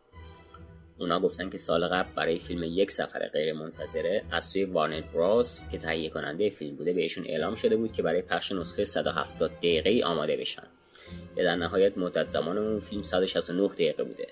اونا 0.98 1.20
گفتن 1.20 1.50
که 1.50 1.58
سال 1.58 1.88
قبل 1.88 2.12
برای 2.14 2.38
فیلم 2.38 2.62
یک 2.62 2.90
سفر 2.90 3.28
غیر 3.28 3.52
منتظره 3.52 4.22
از 4.30 4.44
سوی 4.44 4.64
وارنر 4.64 5.00
براس 5.00 5.68
که 5.68 5.78
تهیه 5.78 6.10
کننده 6.10 6.50
فیلم 6.50 6.76
بوده 6.76 6.92
بهشون 6.92 7.24
اعلام 7.26 7.54
شده 7.54 7.76
بود 7.76 7.92
که 7.92 8.02
برای 8.02 8.22
پخش 8.22 8.52
نسخه 8.52 8.84
170 8.84 9.50
دقیقه 9.50 9.90
ای 9.90 10.02
آماده 10.02 10.36
بشن. 10.36 10.66
که 11.36 11.42
در 11.42 11.56
نهایت 11.56 11.98
مدت 11.98 12.28
زمان 12.28 12.58
اون 12.58 12.80
فیلم 12.80 13.02
169 13.02 13.68
دقیقه 13.68 14.04
بوده. 14.04 14.26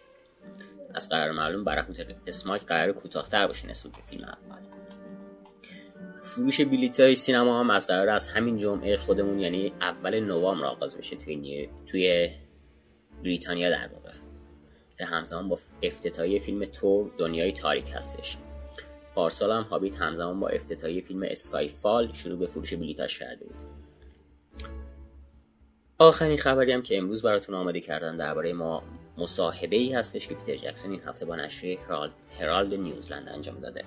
از 0.95 1.09
قرار 1.09 1.33
معلوم 1.33 1.65
برهوت 1.65 2.07
اسماک 2.26 2.67
قرار 2.67 2.93
کوتاهتر 2.93 3.47
باشه 3.47 3.69
نسبت 3.69 3.93
به 3.93 4.03
فیلم 4.03 4.25
اول. 4.25 4.75
فروش 6.26 6.61
بلیط 6.61 7.00
های 7.00 7.14
سینما 7.14 7.61
هم 7.61 7.71
از 7.71 7.87
قرار 7.87 8.09
از 8.09 8.28
همین 8.28 8.56
جمعه 8.56 8.97
خودمون 8.97 9.40
یعنی 9.40 9.73
اول 9.80 10.21
نوامبر 10.21 10.66
آغاز 10.66 10.99
بشه 10.99 11.16
توی 11.16 11.68
توی 11.87 12.30
بریتانیا 13.23 13.71
در 13.71 13.88
واقع. 13.95 14.12
که 14.99 15.04
همزمان 15.04 15.49
با 15.49 15.59
افتتاحیه 15.83 16.38
فیلم 16.38 16.64
تور 16.64 17.11
دنیای 17.18 17.52
تاریک 17.52 17.90
هستش. 17.95 18.37
پارسال 19.14 19.50
هم 19.50 19.62
هابیت 19.62 19.97
همزمان 19.97 20.40
با 20.40 20.49
افتتاحیه 20.49 21.02
فیلم 21.02 21.23
اسکای 21.30 21.68
فال 21.68 22.12
شروع 22.12 22.38
به 22.38 22.47
فروش 22.47 22.75
بلیتاش 22.75 23.18
کرده 23.18 23.45
بود. 23.45 23.56
آخرین 25.99 26.38
خبری 26.38 26.73
هم 26.73 26.83
که 26.83 26.99
امروز 26.99 27.23
براتون 27.23 27.54
آماده 27.54 27.80
کردن 27.80 28.16
درباره 28.16 28.52
ما 28.52 28.83
مصاحبه 29.18 29.76
ای 29.76 29.92
هستش 29.92 30.28
که 30.28 30.35
پیتر 30.35 30.56
جکسون 30.56 30.90
این 30.90 31.00
هفته 31.06 31.26
با 31.26 31.37
نشریه 31.37 31.78
هرالد 32.40 32.75
نیوزلند 32.75 33.28
انجام 33.28 33.61
داده. 33.61 33.85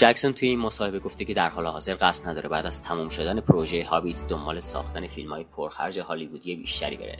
جکسون 0.00 0.32
توی 0.32 0.48
این 0.48 0.58
مصاحبه 0.58 0.98
گفته 0.98 1.24
که 1.24 1.34
در 1.34 1.48
حال 1.48 1.66
حاضر 1.66 1.96
قصد 2.00 2.28
نداره 2.28 2.48
بعد 2.48 2.66
از 2.66 2.82
تمام 2.82 3.08
شدن 3.08 3.40
پروژه 3.40 3.84
هابیت 3.84 4.26
دنبال 4.28 4.60
ساختن 4.60 5.06
فیلم 5.06 5.32
های 5.32 5.44
پرخرج 5.44 5.98
هالیوودی 5.98 6.56
بیشتری 6.56 6.96
بره. 6.96 7.18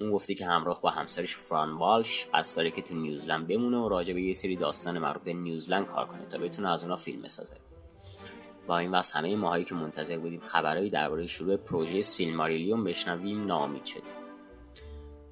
اون 0.00 0.10
گفته 0.12 0.34
که 0.34 0.46
همراه 0.46 0.80
با 0.80 0.90
همسرش 0.90 1.36
فران 1.36 1.72
والش 1.72 2.26
قصد 2.34 2.56
داره 2.56 2.70
که 2.70 2.82
تو 2.82 2.94
نیوزلند 2.94 3.46
بمونه 3.46 3.78
و 3.78 3.88
راجع 3.88 4.14
به 4.14 4.22
یه 4.22 4.34
سری 4.34 4.56
داستان 4.56 4.98
مربوط 4.98 5.22
به 5.22 5.32
نیوزلند 5.32 5.86
کار 5.86 6.06
کنه 6.06 6.26
تا 6.26 6.38
بتونه 6.38 6.72
از 6.72 6.82
اونا 6.82 6.96
فیلم 6.96 7.22
بسازه. 7.22 7.56
با 8.66 8.78
این 8.78 8.90
واسه 8.90 9.18
همه 9.18 9.36
ماهایی 9.36 9.64
که 9.64 9.74
منتظر 9.74 10.18
بودیم 10.18 10.40
خبرهایی 10.40 10.90
درباره 10.90 11.26
شروع 11.26 11.56
پروژه 11.56 12.02
سیلماریلیون 12.02 12.84
بشنویم 12.84 13.44
ناامید 13.44 13.84
شدیم. 13.84 14.17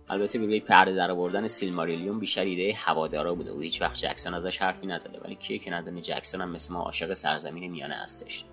البته 0.09 0.39
به 0.39 0.61
پرده 0.61 0.95
در 0.95 1.11
آوردن 1.11 1.47
سیلماریلیون 1.47 2.21
بیشتر 2.21 2.45
ایده 2.45 2.75
هوادارا 2.77 3.35
بوده 3.35 3.53
و 3.53 3.61
هیچ 3.61 3.83
وقت 3.83 3.99
جکسون 3.99 4.35
ازش 4.35 4.63
حرفی 4.63 4.87
نزده 4.87 5.19
ولی 5.19 5.35
کیه 5.35 5.59
که 5.59 5.71
ندونه 5.71 6.01
جکسون 6.01 6.41
هم 6.41 6.51
مثل 6.51 6.75
ما 6.75 6.83
عاشق 6.83 7.13
سرزمین 7.13 7.71
میانه 7.71 7.95
هستش. 7.95 8.45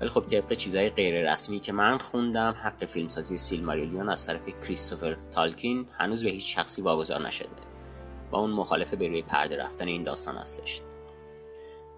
ولی 0.00 0.10
خب 0.10 0.20
طبق 0.20 0.52
چیزهای 0.52 0.90
غیر 0.90 1.32
رسمی 1.32 1.60
که 1.60 1.72
من 1.72 1.98
خوندم 1.98 2.56
حق 2.62 2.84
فیلمسازی 2.84 3.38
سیلماریلیون 3.38 4.08
از 4.08 4.26
طرف 4.26 4.48
کریستوفر 4.66 5.16
تالکین 5.30 5.86
هنوز 5.98 6.24
به 6.24 6.30
هیچ 6.30 6.56
شخصی 6.56 6.82
واگذار 6.82 7.26
نشده 7.26 7.48
و 8.30 8.36
اون 8.36 8.50
مخالف 8.50 8.94
به 8.94 9.08
روی 9.08 9.22
پرده 9.22 9.56
رفتن 9.56 9.88
این 9.88 10.02
داستان 10.02 10.36
هستش. 10.36 10.80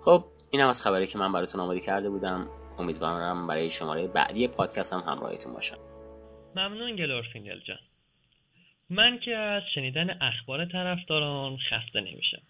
خب 0.01 0.25
این 0.51 0.63
هم 0.63 0.69
از 0.69 0.83
خبری 0.83 1.07
که 1.07 1.19
من 1.19 1.33
براتون 1.33 1.61
آماده 1.61 1.81
کرده 1.81 2.11
بودم. 2.11 2.49
امیدوارم 2.79 3.47
برای 3.47 3.71
شماره 3.71 4.07
بعدی 4.07 4.49
پادکست 4.49 4.93
هم 4.93 5.01
همراهتون 5.01 5.53
باشم. 5.53 5.79
ممنون 6.57 6.97
گلورفیندل 6.97 7.61
جان. 7.61 7.90
من 8.91 9.19
که 9.19 9.37
از 9.37 9.63
شنیدن 9.75 10.11
اخبار 10.21 10.65
طرفداران 10.65 11.57
خسته 11.57 12.01
نمیشم. 12.01 12.43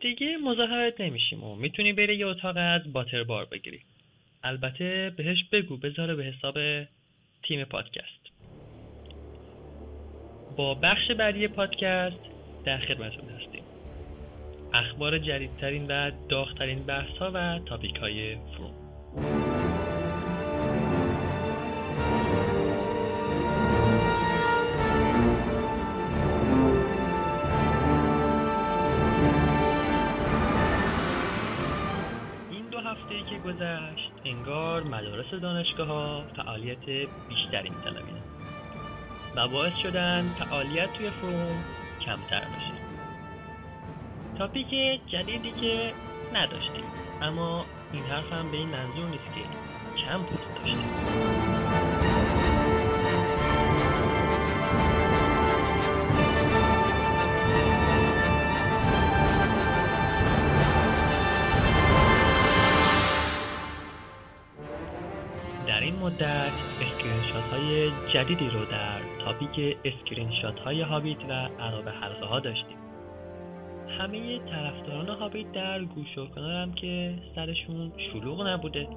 دیگه 0.00 0.36
مزاحمت 0.36 1.00
نمیشیم 1.00 1.44
و 1.44 1.54
می‌تونی 1.54 1.92
بری 1.92 2.16
یه 2.16 2.26
اتاق 2.26 2.56
از 2.56 2.92
باتر 2.92 3.24
بار 3.24 3.44
بگیری. 3.44 3.80
البته 4.42 5.12
بهش 5.16 5.44
بگو 5.52 5.76
بذاره 5.76 6.14
به 6.14 6.24
حساب 6.24 6.84
تیم 7.42 7.64
پادکست. 7.64 8.30
با 10.56 10.74
بخش 10.74 11.10
بعدی 11.10 11.48
پادکست 11.48 12.20
در 12.64 12.78
خدمتتون 12.78 13.28
هستیم. 13.28 13.62
اخبار 14.74 15.18
جدیدترین 15.18 15.86
و 15.86 16.10
داغترین 16.28 16.82
بحث 16.82 17.18
ها 17.18 17.30
و 17.34 17.58
topic 17.58 17.96
های 17.96 18.36
forum. 18.36 19.57
که 33.30 33.38
گذشت 33.38 34.12
انگار 34.24 34.82
مدارس 34.82 35.34
دانشگاه 35.42 35.86
ها 35.86 36.24
فعالیت 36.36 37.08
بیشتری 37.28 37.70
میطلبیدن 37.70 38.22
و 39.36 39.48
باعث 39.48 39.76
شدن 39.82 40.22
فعالیت 40.38 40.92
توی 40.92 41.10
فروم 41.10 41.64
کمتر 42.00 42.40
بشه 42.40 42.78
تاپیک 44.38 44.70
جدیدی 45.06 45.50
که 45.60 45.92
نداشتیم. 46.34 46.84
اما 47.22 47.64
این 47.92 48.02
حرف 48.02 48.32
هم 48.32 48.50
به 48.50 48.56
این 48.56 48.68
منظور 48.68 49.08
نیست 49.10 49.34
که 49.34 49.40
کم 50.02 50.22
پست 50.22 50.54
داشتیم. 50.54 51.27
های 67.58 67.90
جدیدی 68.12 68.48
رو 68.48 68.64
در 68.64 69.24
topic 69.24 69.76
screenshot 69.84 70.60
های 70.60 70.80
هابیت 70.80 71.18
و 71.28 71.32
ارباب 71.32 71.88
حلقه 71.88 72.26
ها 72.26 72.40
داشتیم. 72.40 72.76
همه 73.98 74.38
طرفداران 74.38 75.08
هابیت 75.08 75.52
در 75.52 75.84
گوش 75.84 76.18
و 76.18 76.26
کنارم 76.26 76.72
که 76.72 77.14
سرشون 77.34 77.92
شلوغ 78.12 78.46
نبوده. 78.46 78.88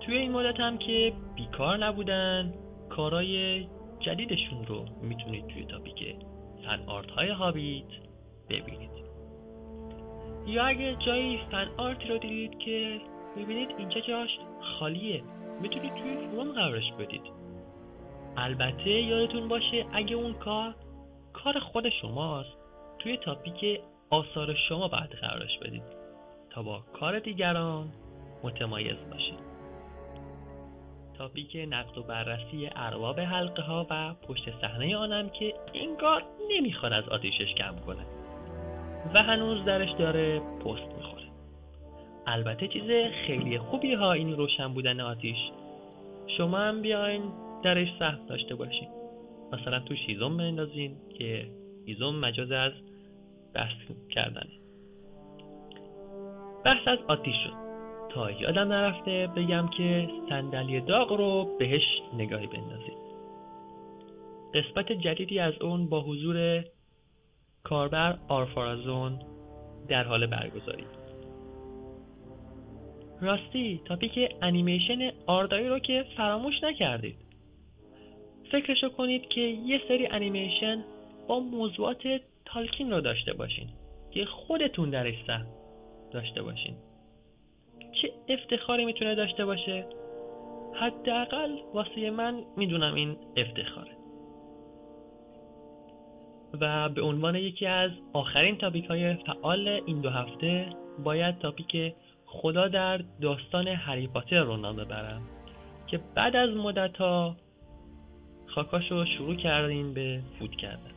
توی 0.00 0.16
این 0.16 0.32
مدت 0.32 0.60
هم 0.60 0.78
که 0.78 1.12
بیکار 1.36 1.84
نبودن 1.84 2.54
کارای 2.88 3.66
جدیدشون 4.00 4.66
رو 4.66 4.84
می‌تونید 5.02 5.46
توی 5.46 5.64
topic 5.64 6.16
fan 6.66 6.82
art 6.86 7.10
های 7.10 7.28
هابیت 7.28 7.90
ببینید. 8.48 8.90
یا 10.46 10.64
اگه 10.64 10.96
جایی 11.06 11.40
fan 11.50 11.68
art 11.76 12.06
رو 12.10 12.18
دیدید 12.18 12.58
که 12.58 13.00
می‌بینید 13.36 13.68
اینجا 13.78 14.00
جاش 14.00 14.30
خالیه. 14.78 15.22
می‌تونید 15.60 15.94
توی 15.94 16.16
فروم 16.16 16.52
قرارش 16.52 16.92
بدید. 16.98 17.22
البته 18.36 18.90
یادتون 18.90 19.48
باشه 19.48 19.86
اگه 19.92 20.16
اون 20.16 20.32
کار 20.34 20.74
کار 21.32 21.58
خود 21.58 21.88
شماست 21.88 22.56
توی 22.98 23.16
تاپیک 23.16 23.80
آثار 24.10 24.54
شما 24.68 24.88
باید 24.88 25.10
قرارش 25.10 25.58
بدید 25.58 25.82
تا 26.50 26.62
با 26.62 26.82
کار 27.00 27.18
دیگران 27.18 27.88
متمایز 28.42 28.96
باشید. 29.10 29.50
تاپیک 31.18 31.56
نقد 31.70 31.98
و 31.98 32.02
بررسی 32.02 32.70
ارباب 32.76 33.20
حلقه 33.20 33.62
ها 33.62 33.86
و 33.90 34.14
پشت 34.14 34.60
صحنه 34.60 34.96
آنم 34.96 35.28
که 35.28 35.54
انگار 35.74 36.22
نمی‌خواد 36.50 36.92
از 36.92 37.08
آتیشش 37.08 37.54
کم 37.54 37.76
کنه. 37.86 38.06
و 39.14 39.22
هنوز 39.22 39.64
درش 39.64 39.90
داره 39.90 40.40
پست 40.40 40.94
می‌خوره. 40.96 41.19
البته 42.26 42.68
چیز 42.68 43.12
خیلی 43.26 43.58
خوبی 43.58 43.94
ها 43.94 44.12
این 44.12 44.36
روشن 44.36 44.74
بودن 44.74 45.00
آتیش. 45.00 45.38
شما 46.36 46.58
هم 46.58 46.82
بیاین 46.82 47.22
درش 47.62 47.88
سهم 47.98 48.26
داشته 48.28 48.54
باشین. 48.54 48.88
مثلا 49.52 49.80
تو 49.80 49.94
شیزم 49.94 50.36
بندازین 50.36 50.96
که 51.18 51.46
ایزوم 51.84 52.16
مجاز 52.16 52.52
از 52.52 52.72
بحث 53.54 53.76
کردن. 54.10 54.46
بحث 56.64 56.88
از 56.88 56.98
آتیش 57.08 57.34
شد. 57.44 57.70
تا 58.10 58.30
یادم 58.30 58.72
نرفته 58.72 59.28
بگم 59.36 59.68
که 59.68 60.08
صندلی 60.28 60.80
داغ 60.80 61.12
رو 61.12 61.56
بهش 61.58 61.82
نگاهی 62.16 62.46
بندازید. 62.46 63.00
قسمت 64.54 64.92
جدیدی 64.92 65.38
از 65.38 65.54
اون 65.60 65.88
با 65.88 66.00
حضور 66.00 66.64
کاربر 67.64 68.18
آرفارازون 68.28 69.18
در 69.88 70.04
حال 70.04 70.26
برگزاری. 70.26 70.84
راستی 73.20 73.80
تاپیک 73.84 74.18
انیمیشن 74.42 75.10
آردایی 75.26 75.68
رو 75.68 75.78
که 75.78 76.04
فراموش 76.16 76.54
نکردید. 76.62 77.16
فکرشو 78.50 78.88
کنید 78.88 79.28
که 79.28 79.40
یه 79.40 79.80
سری 79.88 80.06
انیمیشن 80.06 80.84
با 81.28 81.40
موضوعات 81.40 82.02
تالکین 82.44 82.90
رو 82.90 83.00
داشته 83.00 83.32
باشین. 83.32 83.68
که 84.10 84.24
خودتون 84.24 84.90
درش 84.90 85.14
سهم 85.26 85.46
داشته 86.12 86.42
باشین. 86.42 86.74
چه 87.92 88.12
افتخاری 88.28 88.84
می‌تونه 88.84 89.14
داشته 89.14 89.44
باشه؟ 89.44 89.86
حداقل 90.74 91.50
واسه 91.74 92.10
من 92.10 92.42
می‌دونم 92.56 92.94
این 92.94 93.16
افتخاره. 93.36 93.90
و 96.60 96.88
به 96.88 97.02
عنوان 97.02 97.34
یکی 97.34 97.66
از 97.66 97.90
آخرین 98.12 98.58
تاپیک 98.58 98.84
های 98.84 99.14
فعال 99.14 99.68
این 99.68 100.00
دو 100.00 100.10
هفته 100.10 100.66
باید 101.04 101.38
تاپیک 101.38 101.94
خدا 102.32 102.68
در 102.68 103.00
داستان 103.20 103.68
هری 103.68 104.08
پاتر 104.08 104.40
رو 104.40 104.56
نام 104.56 104.76
ببرم 104.76 105.22
که 105.86 106.00
بعد 106.14 106.36
از 106.36 106.50
مدت 106.50 106.96
ها 106.96 107.36
خاکاش 108.46 108.90
رو 108.90 109.04
شروع 109.04 109.34
کردیم 109.34 109.94
به 109.94 110.20
فوت 110.38 110.50
کردن. 110.50 110.92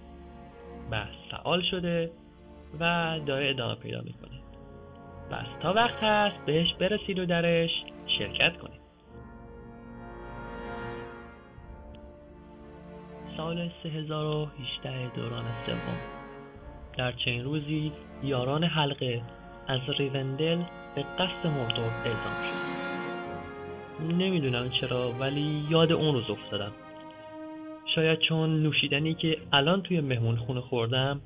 بحث 0.91 1.15
فعال 1.31 1.61
شده 1.61 2.11
و 2.79 3.19
داره 3.25 3.49
ادامه 3.49 3.75
پیدا 3.75 4.01
می‌کنه. 4.01 4.39
پس 5.31 5.45
تا 5.61 5.73
وقت 5.73 6.03
هست 6.03 6.45
بهش 6.45 6.73
برسید 6.73 7.19
و 7.19 7.25
درش 7.25 7.71
شرکت 8.17 8.57
کنید. 8.57 8.83
سال 13.37 13.69
3018 13.83 15.15
دوران 15.15 15.45
سوم. 15.65 15.97
در 16.97 17.11
چنین 17.11 17.43
روزی 17.43 17.91
یاران 18.23 18.63
حلقه 18.63 19.21
از 19.67 19.81
ریوندل 19.99 20.61
به 20.95 21.05
قصد 21.19 21.47
مردور 21.47 21.91
اعزام 22.05 22.35
شد. 22.43 22.63
نمی‌دونم 24.13 24.69
چرا 24.69 25.11
ولی 25.11 25.65
یاد 25.69 25.91
اون 25.91 26.13
روز 26.13 26.29
افتادم. 26.29 26.71
شاید 27.95 28.19
چون 28.19 28.63
نوشیدنی 28.63 29.13
که 29.13 29.37
الان 29.51 29.81
توی 29.81 30.01
مهمون 30.01 30.35
خونه 30.35 30.61
خوردم 30.61 31.21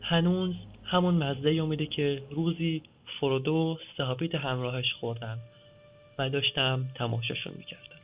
هنوز 0.00 0.54
همون 0.84 1.14
مزده 1.14 1.62
امیده 1.62 1.86
که 1.86 2.22
روزی 2.30 2.82
فرودو 3.20 3.78
صحابیت 3.96 4.34
همراهش 4.34 4.92
خوردم 5.00 5.38
و 6.18 6.30
داشتم 6.30 6.84
تماشاشون 6.94 7.52
می‌کردم. 7.56 7.99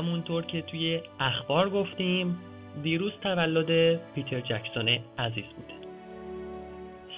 همونطور 0.00 0.42
که 0.42 0.62
توی 0.62 1.00
اخبار 1.20 1.70
گفتیم 1.70 2.38
دیروز 2.82 3.12
تولد 3.22 4.00
پیتر 4.14 4.40
جکسون 4.40 4.88
عزیز 5.18 5.44
بوده. 5.44 5.74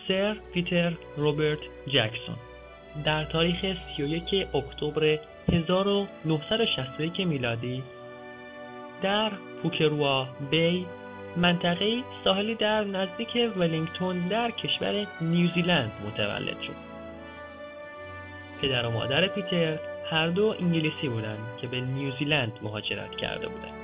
سر 0.08 0.36
پیتر 0.54 0.92
روبرت 1.16 1.58
جکسون. 1.86 2.36
در 3.04 3.24
تاریخ 3.24 3.76
31 3.96 4.46
اکتبر 4.54 5.18
1961 5.52 7.20
میلادی 7.20 7.82
در 9.02 9.30
پوکروا 9.62 10.28
بی 10.50 10.86
منطقه 11.36 12.02
ساحلی 12.24 12.54
در 12.54 12.84
نزدیک 12.84 13.52
ولینگتون 13.56 14.28
در 14.28 14.50
کشور 14.50 15.06
نیوزیلند 15.20 15.92
متولد 16.06 16.60
شد. 16.60 16.92
پدر 18.62 18.86
و 18.86 18.90
مادر 18.90 19.26
پیتر 19.26 19.78
هر 20.10 20.28
دو 20.28 20.54
انگلیسی 20.60 21.08
بودند 21.08 21.56
که 21.60 21.66
به 21.66 21.80
نیوزیلند 21.80 22.52
مهاجرت 22.62 23.16
کرده 23.16 23.48
بودند. 23.48 23.82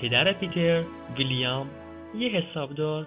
پدر 0.00 0.32
پیتر 0.32 0.84
ویلیام 1.16 1.70
یه 2.18 2.28
حسابدار 2.28 3.06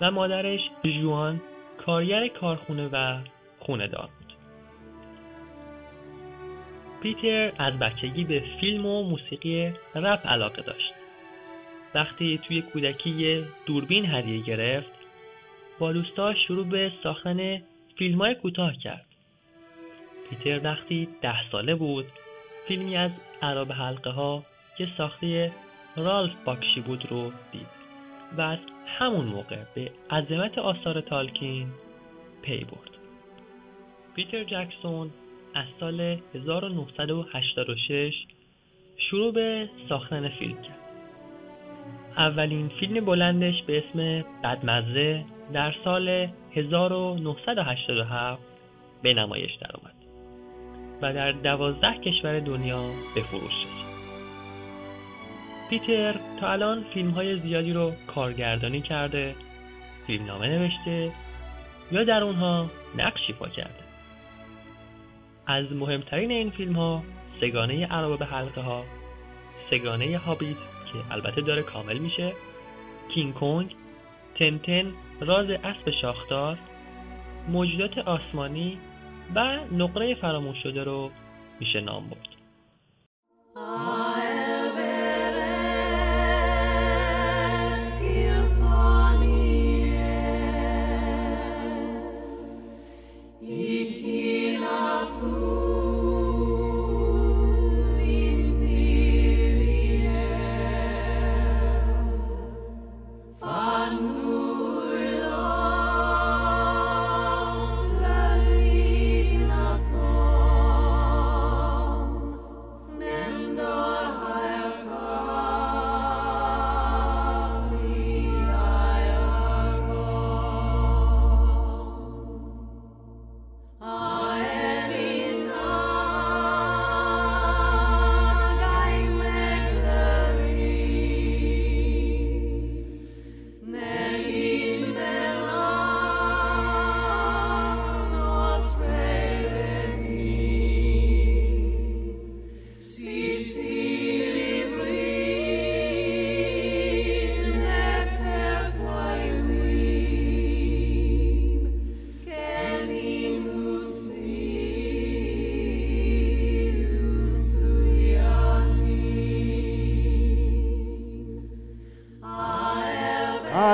و 0.00 0.10
مادرش 0.10 0.60
جوان 0.84 1.40
کارگر 1.86 2.28
کارخونه 2.28 2.88
و 2.92 3.18
خونه 3.58 3.88
دار 3.88 4.08
بود. 4.18 4.32
پیتر 7.02 7.52
از 7.58 7.78
بچگی 7.78 8.24
به 8.24 8.44
فیلم 8.60 8.86
و 8.86 9.02
موسیقی 9.02 9.72
رپ 9.94 10.26
علاقه 10.26 10.62
داشت. 10.62 10.92
وقتی 11.94 12.40
توی 12.48 12.62
کودکی 12.62 13.44
دوربین 13.66 14.06
هدیه 14.06 14.42
گرفت 14.42 14.92
با 15.78 15.92
دوستاش 15.92 16.46
شروع 16.46 16.66
به 16.66 16.92
ساختن 17.02 17.62
فیلم 17.98 18.18
های 18.18 18.34
کوتاه 18.34 18.76
کرد. 18.76 19.09
پیتر 20.30 20.60
وقتی 20.64 21.08
ده 21.22 21.50
ساله 21.50 21.74
بود 21.74 22.06
فیلمی 22.68 22.96
از 22.96 23.10
عرب 23.42 23.72
حلقه 23.72 24.10
ها 24.10 24.44
که 24.78 24.88
ساخته 24.98 25.52
رالف 25.96 26.32
باکشی 26.44 26.80
بود 26.80 27.06
رو 27.10 27.32
دید 27.52 27.66
و 28.36 28.40
از 28.40 28.58
همون 28.86 29.24
موقع 29.24 29.56
به 29.74 29.90
عظمت 30.10 30.58
آثار 30.58 31.00
تالکین 31.00 31.68
پی 32.42 32.64
برد. 32.64 32.90
پیتر 34.14 34.44
جکسون 34.44 35.10
از 35.54 35.66
سال 35.80 36.00
1986 36.34 38.14
شروع 38.96 39.32
به 39.32 39.68
ساختن 39.88 40.28
فیلم 40.28 40.62
کرد. 40.62 40.80
اولین 42.16 42.68
فیلم 42.68 43.04
بلندش 43.04 43.62
به 43.62 43.78
اسم 43.78 44.24
بدمزه 44.44 45.24
در 45.52 45.74
سال 45.84 46.28
1987 46.54 48.42
به 49.02 49.14
نمایش 49.14 49.54
درآمد. 49.54 49.99
و 51.02 51.12
در 51.12 51.32
دوازده 51.32 51.98
کشور 51.98 52.40
دنیا 52.40 52.82
به 53.14 53.20
فروش 53.20 53.52
شد 53.52 53.80
پیتر 55.70 56.14
تا 56.40 56.52
الان 56.52 56.84
فیلم 56.94 57.10
های 57.10 57.40
زیادی 57.40 57.72
رو 57.72 57.92
کارگردانی 58.06 58.80
کرده 58.80 59.34
فیلم 60.06 60.26
نامه 60.26 60.48
نوشته 60.48 61.12
یا 61.92 62.04
در 62.04 62.22
اونها 62.22 62.70
نقشی 62.96 63.32
پا 63.32 63.48
کرده. 63.48 63.90
از 65.46 65.72
مهمترین 65.72 66.30
این 66.30 66.50
فیلم 66.50 66.72
ها 66.72 67.02
سگانه 67.40 67.86
به 68.16 68.26
حلقه 68.26 68.60
ها 68.60 68.84
سگانه 69.70 70.18
هابیت 70.18 70.56
که 70.92 71.14
البته 71.14 71.40
داره 71.40 71.62
کامل 71.62 71.98
میشه 71.98 72.32
کینگ 73.14 73.34
کونگ 73.34 73.74
تنتن 74.38 74.92
راز 75.20 75.50
اسب 75.50 75.90
شاخدار 76.02 76.58
موجودات 77.48 77.98
آسمانی 77.98 78.78
و 79.34 79.58
نقره 79.72 80.14
فراموش 80.14 80.62
شده 80.62 80.84
رو 80.84 81.10
میشه 81.60 81.80
نام 81.80 82.08
برد. 82.08 82.29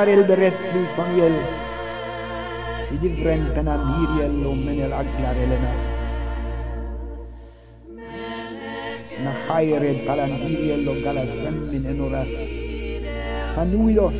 البرت 0.09 0.61
الفانيل 0.75 1.35
في 2.89 2.97
ديفرن 2.97 3.45
بناميريال 3.57 4.47
ومن 4.47 4.81
الأقلر 4.87 5.37
لنا 5.47 5.73
نخير 9.25 9.83
القلنديريال 9.83 10.89
وقلت 10.89 11.31
من 11.73 11.87
انورا 11.91 12.25
فنويلوس 13.57 14.15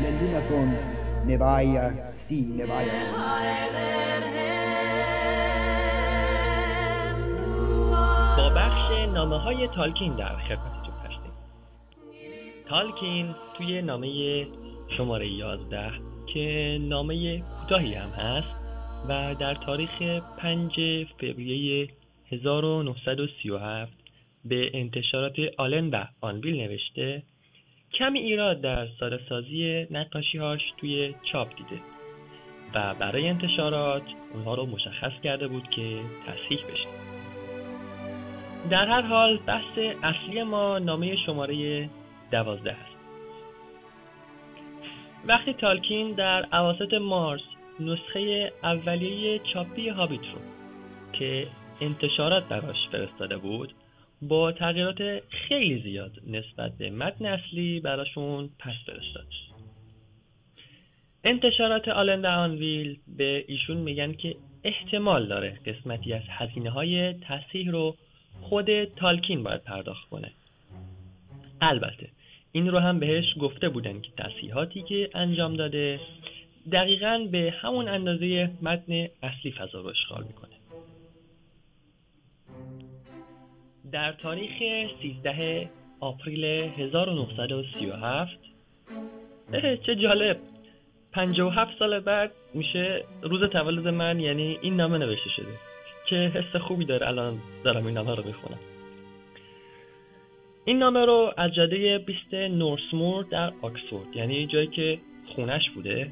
للدينتون 0.00 0.76
نبايا 1.26 2.12
سي 2.28 2.40
نبايا. 2.58 2.98
با 8.36 8.48
بخش 8.56 9.08
نامه 9.14 9.38
های 9.38 9.68
تالکین 9.68 10.16
در 10.16 10.36
خدمتتون 10.48 10.94
هستیم. 11.04 11.32
تالکین 12.68 13.34
توی 13.58 13.82
نامه 13.82 14.46
شماره 14.96 15.28
11 15.28 15.92
که 16.34 16.78
نامه 16.80 17.38
کوتاهی 17.38 17.94
هم 17.94 18.10
هست 18.10 18.58
و 19.08 19.34
در 19.34 19.54
تاریخ 19.54 20.02
5 20.38 21.06
فوریه 21.20 21.88
1937 22.32 23.92
به 24.44 24.70
انتشارات 24.74 25.36
آلن 25.56 25.90
و 25.90 26.04
آنویل 26.20 26.56
نوشته 26.56 27.22
کمی 27.94 28.18
ایراد 28.18 28.60
در 28.60 28.88
ساده 29.00 29.20
سازی 29.28 29.86
نقاشیهاش 29.90 30.60
توی 30.76 31.14
چاپ 31.32 31.48
دیده 31.56 31.82
و 32.74 32.94
برای 32.94 33.28
انتشارات 33.28 34.02
اونها 34.34 34.54
رو 34.54 34.66
مشخص 34.66 35.12
کرده 35.24 35.48
بود 35.48 35.70
که 35.70 36.00
تصحیح 36.26 36.64
بشه. 36.72 36.88
در 38.70 38.86
هر 38.86 39.02
حال 39.02 39.38
بحث 39.46 39.78
اصلی 40.02 40.42
ما 40.42 40.78
نامه 40.78 41.16
شماره 41.16 41.88
دوازده 42.30 42.72
است 42.72 42.87
وقتی 45.28 45.52
تالکین 45.52 46.12
در 46.12 46.44
عواسط 46.44 46.94
مارس 46.94 47.42
نسخه 47.80 48.52
اولیه 48.62 49.40
چاپی 49.54 49.88
هابیت 49.88 50.20
رو 50.20 50.40
که 51.12 51.46
انتشارات 51.80 52.48
براش 52.48 52.88
فرستاده 52.92 53.36
بود 53.36 53.72
با 54.22 54.52
تغییرات 54.52 55.22
خیلی 55.30 55.82
زیاد 55.82 56.12
نسبت 56.26 56.78
به 56.78 56.90
متن 56.90 57.26
اصلی 57.26 57.80
براشون 57.80 58.50
پس 58.58 58.74
فرستاد. 58.86 59.26
انتشارات 61.24 61.88
آلند 61.88 62.26
آنویل 62.26 62.98
به 63.16 63.44
ایشون 63.48 63.76
میگن 63.76 64.12
که 64.12 64.36
احتمال 64.64 65.28
داره 65.28 65.58
قسمتی 65.66 66.12
از 66.12 66.22
هزینه 66.28 66.70
های 66.70 67.12
تصحیح 67.12 67.70
رو 67.70 67.96
خود 68.40 68.84
تالکین 68.84 69.42
باید 69.42 69.62
پرداخت 69.62 70.08
کنه. 70.08 70.30
البته 71.60 72.08
این 72.52 72.68
رو 72.68 72.78
هم 72.78 72.98
بهش 72.98 73.34
گفته 73.40 73.68
بودن 73.68 74.00
که 74.00 74.10
تصحیحاتی 74.18 74.82
که 74.82 75.10
انجام 75.14 75.56
داده 75.56 76.00
دقیقا 76.72 77.28
به 77.32 77.54
همون 77.60 77.88
اندازه 77.88 78.50
متن 78.62 79.08
اصلی 79.22 79.52
فضا 79.52 79.80
رو 79.80 79.88
اشغال 79.88 80.24
می‌کنه. 80.24 80.48
در 83.92 84.12
تاریخ 84.12 84.52
13 85.02 85.70
آپریل 86.00 86.44
1937 86.44 88.38
چه 89.86 89.96
جالب. 89.96 90.38
57 91.12 91.78
سال 91.78 92.00
بعد 92.00 92.32
میشه 92.54 93.04
روز 93.22 93.50
تولد 93.50 93.88
من 93.88 94.20
یعنی 94.20 94.58
این 94.62 94.76
نامه 94.76 94.98
نوشته 94.98 95.30
شده 95.30 95.52
که 96.06 96.16
حس 96.16 96.56
خوبی 96.60 96.84
داره 96.84 97.08
الان 97.08 97.38
دارم 97.64 97.86
این 97.86 97.94
نامه 97.94 98.14
رو 98.14 98.26
می‌خونم. 98.26 98.58
این 100.68 100.78
نامه 100.78 101.04
رو 101.04 101.32
از 101.36 101.54
جاده 101.54 101.98
20 101.98 102.34
نورسمور 102.34 103.24
در 103.24 103.52
آکسفورد 103.62 104.16
یعنی 104.16 104.46
جایی 104.46 104.66
که 104.66 104.98
خونش 105.26 105.70
بوده 105.70 106.10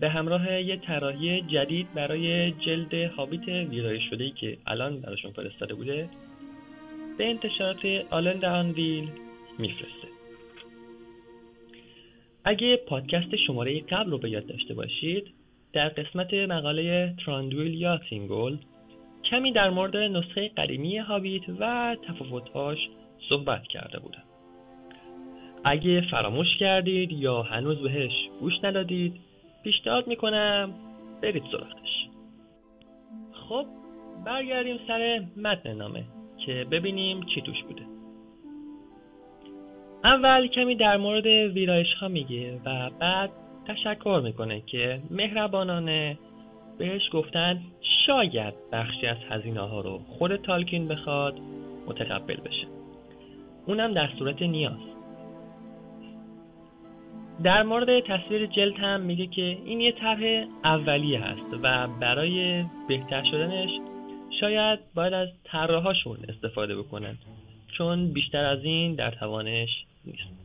به 0.00 0.08
همراه 0.08 0.60
یه 0.60 0.76
طراحی 0.76 1.42
جدید 1.42 1.94
برای 1.94 2.50
جلد 2.50 2.94
هابیت 2.94 3.48
ویرایش 3.48 4.02
شده 4.10 4.30
که 4.30 4.58
الان 4.66 5.00
براشون 5.00 5.32
فرستاده 5.32 5.74
بوده 5.74 6.08
به 7.18 7.30
انتشارات 7.30 7.86
آلند 8.10 8.44
آنویل 8.44 9.08
میفرسته. 9.58 10.08
اگه 12.44 12.76
پادکست 12.76 13.36
شماره 13.36 13.80
قبل 13.80 14.10
رو 14.10 14.18
به 14.18 14.30
یاد 14.30 14.46
داشته 14.46 14.74
باشید 14.74 15.24
در 15.72 15.88
قسمت 15.88 16.34
مقاله 16.34 17.14
تراندویل 17.26 17.74
یا 17.74 18.00
تینگول 18.10 18.58
کمی 19.24 19.52
در 19.52 19.70
مورد 19.70 19.96
نسخه 19.96 20.48
قدیمی 20.48 20.98
هابیت 20.98 21.42
و 21.60 21.96
تفاوتهاش 22.08 22.78
صحبت 23.28 23.62
کرده 23.62 23.98
بودم. 23.98 24.22
اگه 25.64 26.00
فراموش 26.10 26.56
کردید 26.60 27.12
یا 27.12 27.42
هنوز 27.42 27.82
بهش 27.82 28.12
گوش 28.40 28.52
ندادید 28.62 29.20
پیشنهاد 29.64 30.06
می‌کنم 30.06 30.74
برید 31.22 31.42
سراغش. 31.52 32.08
خب 33.32 33.66
برگردیم 34.24 34.78
سر 34.86 35.24
متن 35.36 35.72
نامه 35.72 36.04
که 36.46 36.66
ببینیم 36.70 37.22
چی 37.22 37.42
توش 37.42 37.62
بوده. 37.62 37.82
اول 40.04 40.46
کمی 40.46 40.74
در 40.74 40.96
مورد 40.96 41.26
ویرایش 41.26 41.94
ها 41.94 42.08
میگه 42.08 42.60
و 42.64 42.90
بعد 42.90 43.30
تشکر 43.66 44.20
می‌کنه 44.24 44.60
که 44.60 45.00
مهربانانه 45.10 46.18
بهش 46.78 47.02
گفتن 47.12 47.60
شاید 48.06 48.54
بخشی 48.72 49.06
از 49.06 49.16
هزینه 49.30 49.60
ها 49.60 49.80
رو 49.80 49.98
خود 49.98 50.36
تالکین 50.36 50.88
بخواد 50.88 51.38
متقبل 51.86 52.36
بشه. 52.36 52.66
اونم 53.66 53.94
در 53.94 54.08
صورت 54.18 54.42
نیاز. 54.42 54.92
در 57.44 57.62
مورد 57.62 58.00
تصویر 58.00 58.46
جلد 58.46 58.74
هم 58.78 59.00
میگه 59.00 59.26
که 59.26 59.42
این 59.42 59.80
یه 59.80 59.92
طرح 59.92 60.46
اولیه 60.64 61.20
هست 61.20 61.54
و 61.62 61.88
برای 61.88 62.64
بهتر 62.88 63.24
شدنش 63.30 63.70
شاید 64.40 64.78
باید 64.94 65.12
از 65.12 65.28
طراحاشون 65.44 66.18
استفاده 66.28 66.76
بکنن 66.76 67.18
چون 67.78 68.12
بیشتر 68.12 68.44
از 68.44 68.64
این 68.64 68.94
در 68.94 69.10
توانش 69.10 69.70
نیست. 70.04 70.42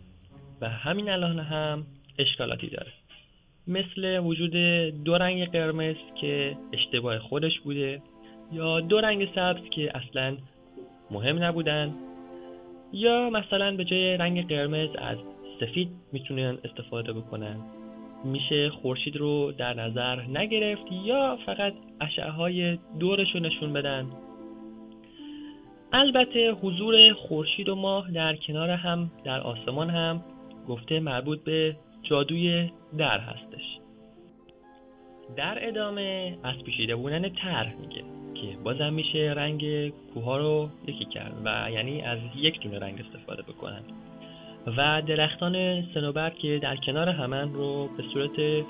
و 0.62 0.70
همین 0.70 1.10
الان 1.10 1.40
هم 1.40 1.86
اشکالاتی 2.20 2.68
داره. 2.68 2.92
مثل 3.68 4.20
وجود 4.20 4.52
دو 5.04 5.18
رنگ 5.18 5.52
قرمز 5.52 5.96
که 6.22 6.58
اشتباه 6.74 7.20
خودش 7.20 7.60
بوده 7.60 8.02
یا 8.52 8.80
دو 8.80 9.02
رنگ 9.02 9.28
سبز 9.36 9.70
که 9.70 9.98
اصلا 9.98 10.38
مهم 11.12 11.44
نبودن 11.44 11.94
یا 12.94 13.30
مثلا 13.30 13.76
به 13.76 13.86
جای 13.86 14.18
رنگ 14.18 14.48
قرمز 14.48 14.90
از 14.98 15.18
سفید 15.60 15.90
می‌تونن 16.12 16.58
استفاده 16.64 17.14
بکنن. 17.14 17.56
میشه 18.26 18.70
خورشید 18.70 19.18
رو 19.18 19.52
در 19.52 19.74
نظر 19.74 20.22
نگرفت 20.22 20.86
یا 21.06 21.38
فقط 21.46 21.74
اشعه 22.02 22.30
های 22.30 22.78
دورش 23.00 23.28
رو 23.34 23.40
نشون 23.40 23.74
بدن؟ 23.74 24.12
البته 25.94 26.52
حضور 26.52 27.14
خورشید 27.14 27.70
و 27.70 27.76
ماه 27.76 28.12
در 28.12 28.36
کنار 28.36 28.70
هم 28.70 29.12
در 29.24 29.40
آسمان 29.40 29.90
هم 29.90 30.24
گفته 30.68 31.00
مربوط 31.00 31.44
به 31.44 31.76
جادوی 32.04 32.72
در 32.98 33.20
هستش. 33.20 33.80
در 35.36 35.68
ادامه 35.68 36.38
از 36.44 36.56
پیشیده 36.66 36.96
بودن 36.96 37.30
طرح 37.30 37.76
میگه. 37.76 38.17
که 38.42 38.58
بازم 38.64 38.94
میشه 38.94 39.34
رنگ 39.38 39.90
کوها 40.14 40.38
رو 40.38 40.70
یکی 40.88 41.06
کرد 41.06 41.34
و 41.46 41.72
یعنی 41.72 42.02
از 42.02 42.20
یک 42.36 42.62
دونه 42.62 42.80
رنگ 42.80 43.00
استفاده 43.00 43.42
بکنن. 43.42 43.82
و 44.78 45.02
درختان 45.02 45.86
سنوبر 45.94 46.30
که 46.30 46.60
در 46.64 46.76
کنار 46.76 47.10
همن 47.10 47.54
رو 47.54 47.88
به 47.98 48.04
صورت 48.14 48.66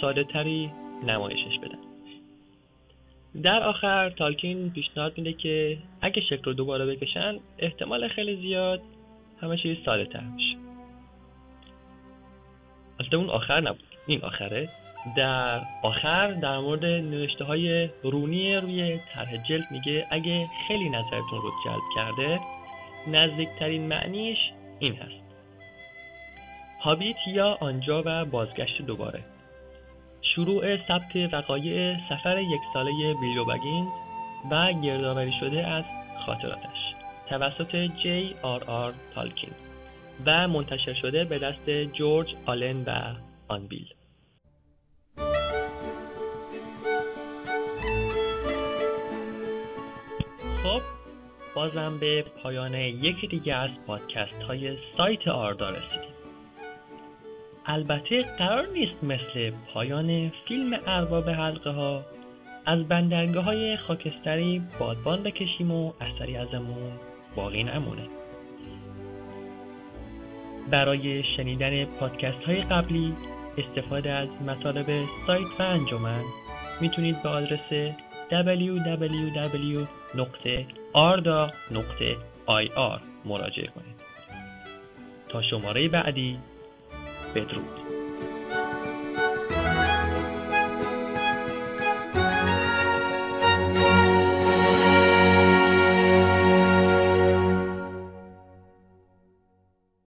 ساده 0.00 0.24
تری 0.24 0.70
نمایشش 1.06 1.58
بدن. 1.62 1.78
در 3.42 3.62
آخر 3.62 4.10
تالکین 4.10 4.70
پیشنهاد 4.70 5.18
میده 5.18 5.32
که 5.32 5.78
اگه 6.00 6.22
شکل 6.22 6.42
رو 6.44 6.52
دوباره 6.52 6.86
بکشن 6.86 7.38
احتمال 7.58 8.08
خیلی 8.08 8.36
زیاد 8.36 8.82
همه 9.40 9.56
چیز 9.56 9.76
ساده 9.84 10.04
تر 10.04 10.20
میشه. 10.20 10.56
البته 13.00 13.16
اون 13.16 13.30
آخر 13.30 13.60
نبود. 13.60 13.84
این 14.06 14.22
آخره 14.22 14.68
در 15.16 15.60
آخر 15.82 16.32
در 16.32 16.58
مورد 16.58 16.84
نوشته 16.84 17.44
های 17.44 17.88
رونی 18.02 18.56
روی 18.56 19.00
طرح 19.14 19.36
جلد 19.36 19.66
میگه 19.70 20.06
اگه 20.10 20.46
خیلی 20.68 20.88
نظرتون 20.88 21.38
رو 21.42 21.50
جلب 21.64 21.82
کرده 21.94 22.40
نزدیکترین 23.06 23.86
معنیش 23.86 24.38
این 24.78 24.94
هست. 24.94 25.24
هابیت 26.80 27.16
یا 27.26 27.58
آنجا 27.60 28.02
و 28.06 28.24
بازگشت 28.24 28.82
دوباره. 28.82 29.20
شروع 30.22 30.76
ثبت 30.76 31.32
وقایع 31.32 31.96
سفر 32.08 32.38
یک 32.38 32.60
ساله 32.74 33.14
بیلو 33.20 33.44
بگین 33.44 33.88
و 34.50 34.72
گردآوری 34.72 35.32
شده 35.40 35.66
از 35.66 35.84
خاطراتش. 36.26 36.94
توسط 37.28 37.76
جی 37.76 38.34
آر 38.42 38.64
آر 38.64 38.94
تالکین 39.14 39.52
و 40.26 40.48
منتشر 40.48 40.94
شده 40.94 41.24
به 41.24 41.38
دست 41.38 41.70
جورج 41.70 42.34
آلن 42.46 42.84
و 42.84 43.14
آنبیل 43.48 43.86
بازم 51.54 51.98
به 51.98 52.22
پایان 52.22 52.74
یکی 52.74 53.26
دیگه 53.26 53.54
از 53.54 53.70
پادکست 53.86 54.42
های 54.48 54.76
سایت 54.96 55.28
آردا 55.28 55.70
رسیدیم. 55.70 56.14
البته 57.66 58.22
قرار 58.22 58.66
نیست 58.66 59.04
مثل 59.04 59.50
پایان 59.74 60.32
فیلم 60.48 60.80
ارباب 60.86 61.28
حلقه 61.28 61.70
ها 61.70 62.04
از 62.66 62.88
بندرگاه 62.88 63.44
های 63.44 63.76
خاکستری 63.76 64.62
بادبان 64.80 65.22
بکشیم 65.22 65.70
و 65.70 65.92
اثری 66.00 66.36
ازمون 66.36 66.92
باقی 67.36 67.62
نمونه. 67.62 68.02
برای 70.70 71.22
شنیدن 71.36 71.84
پادکست 71.84 72.44
های 72.46 72.60
قبلی 72.60 73.14
استفاده 73.58 74.10
از 74.10 74.28
مطالب 74.46 74.86
سایت 75.26 75.60
و 75.60 75.62
انجمن 75.62 76.22
می‌تونید 76.80 77.22
به 77.22 77.28
آدرس 77.28 77.94
www.arda.ir 78.30 79.90
مراجعه 83.24 83.66
کنید. 83.66 84.00
تا 85.28 85.42
شماره 85.42 85.88
بعدی 85.88 86.38
بدرود. 87.34 87.79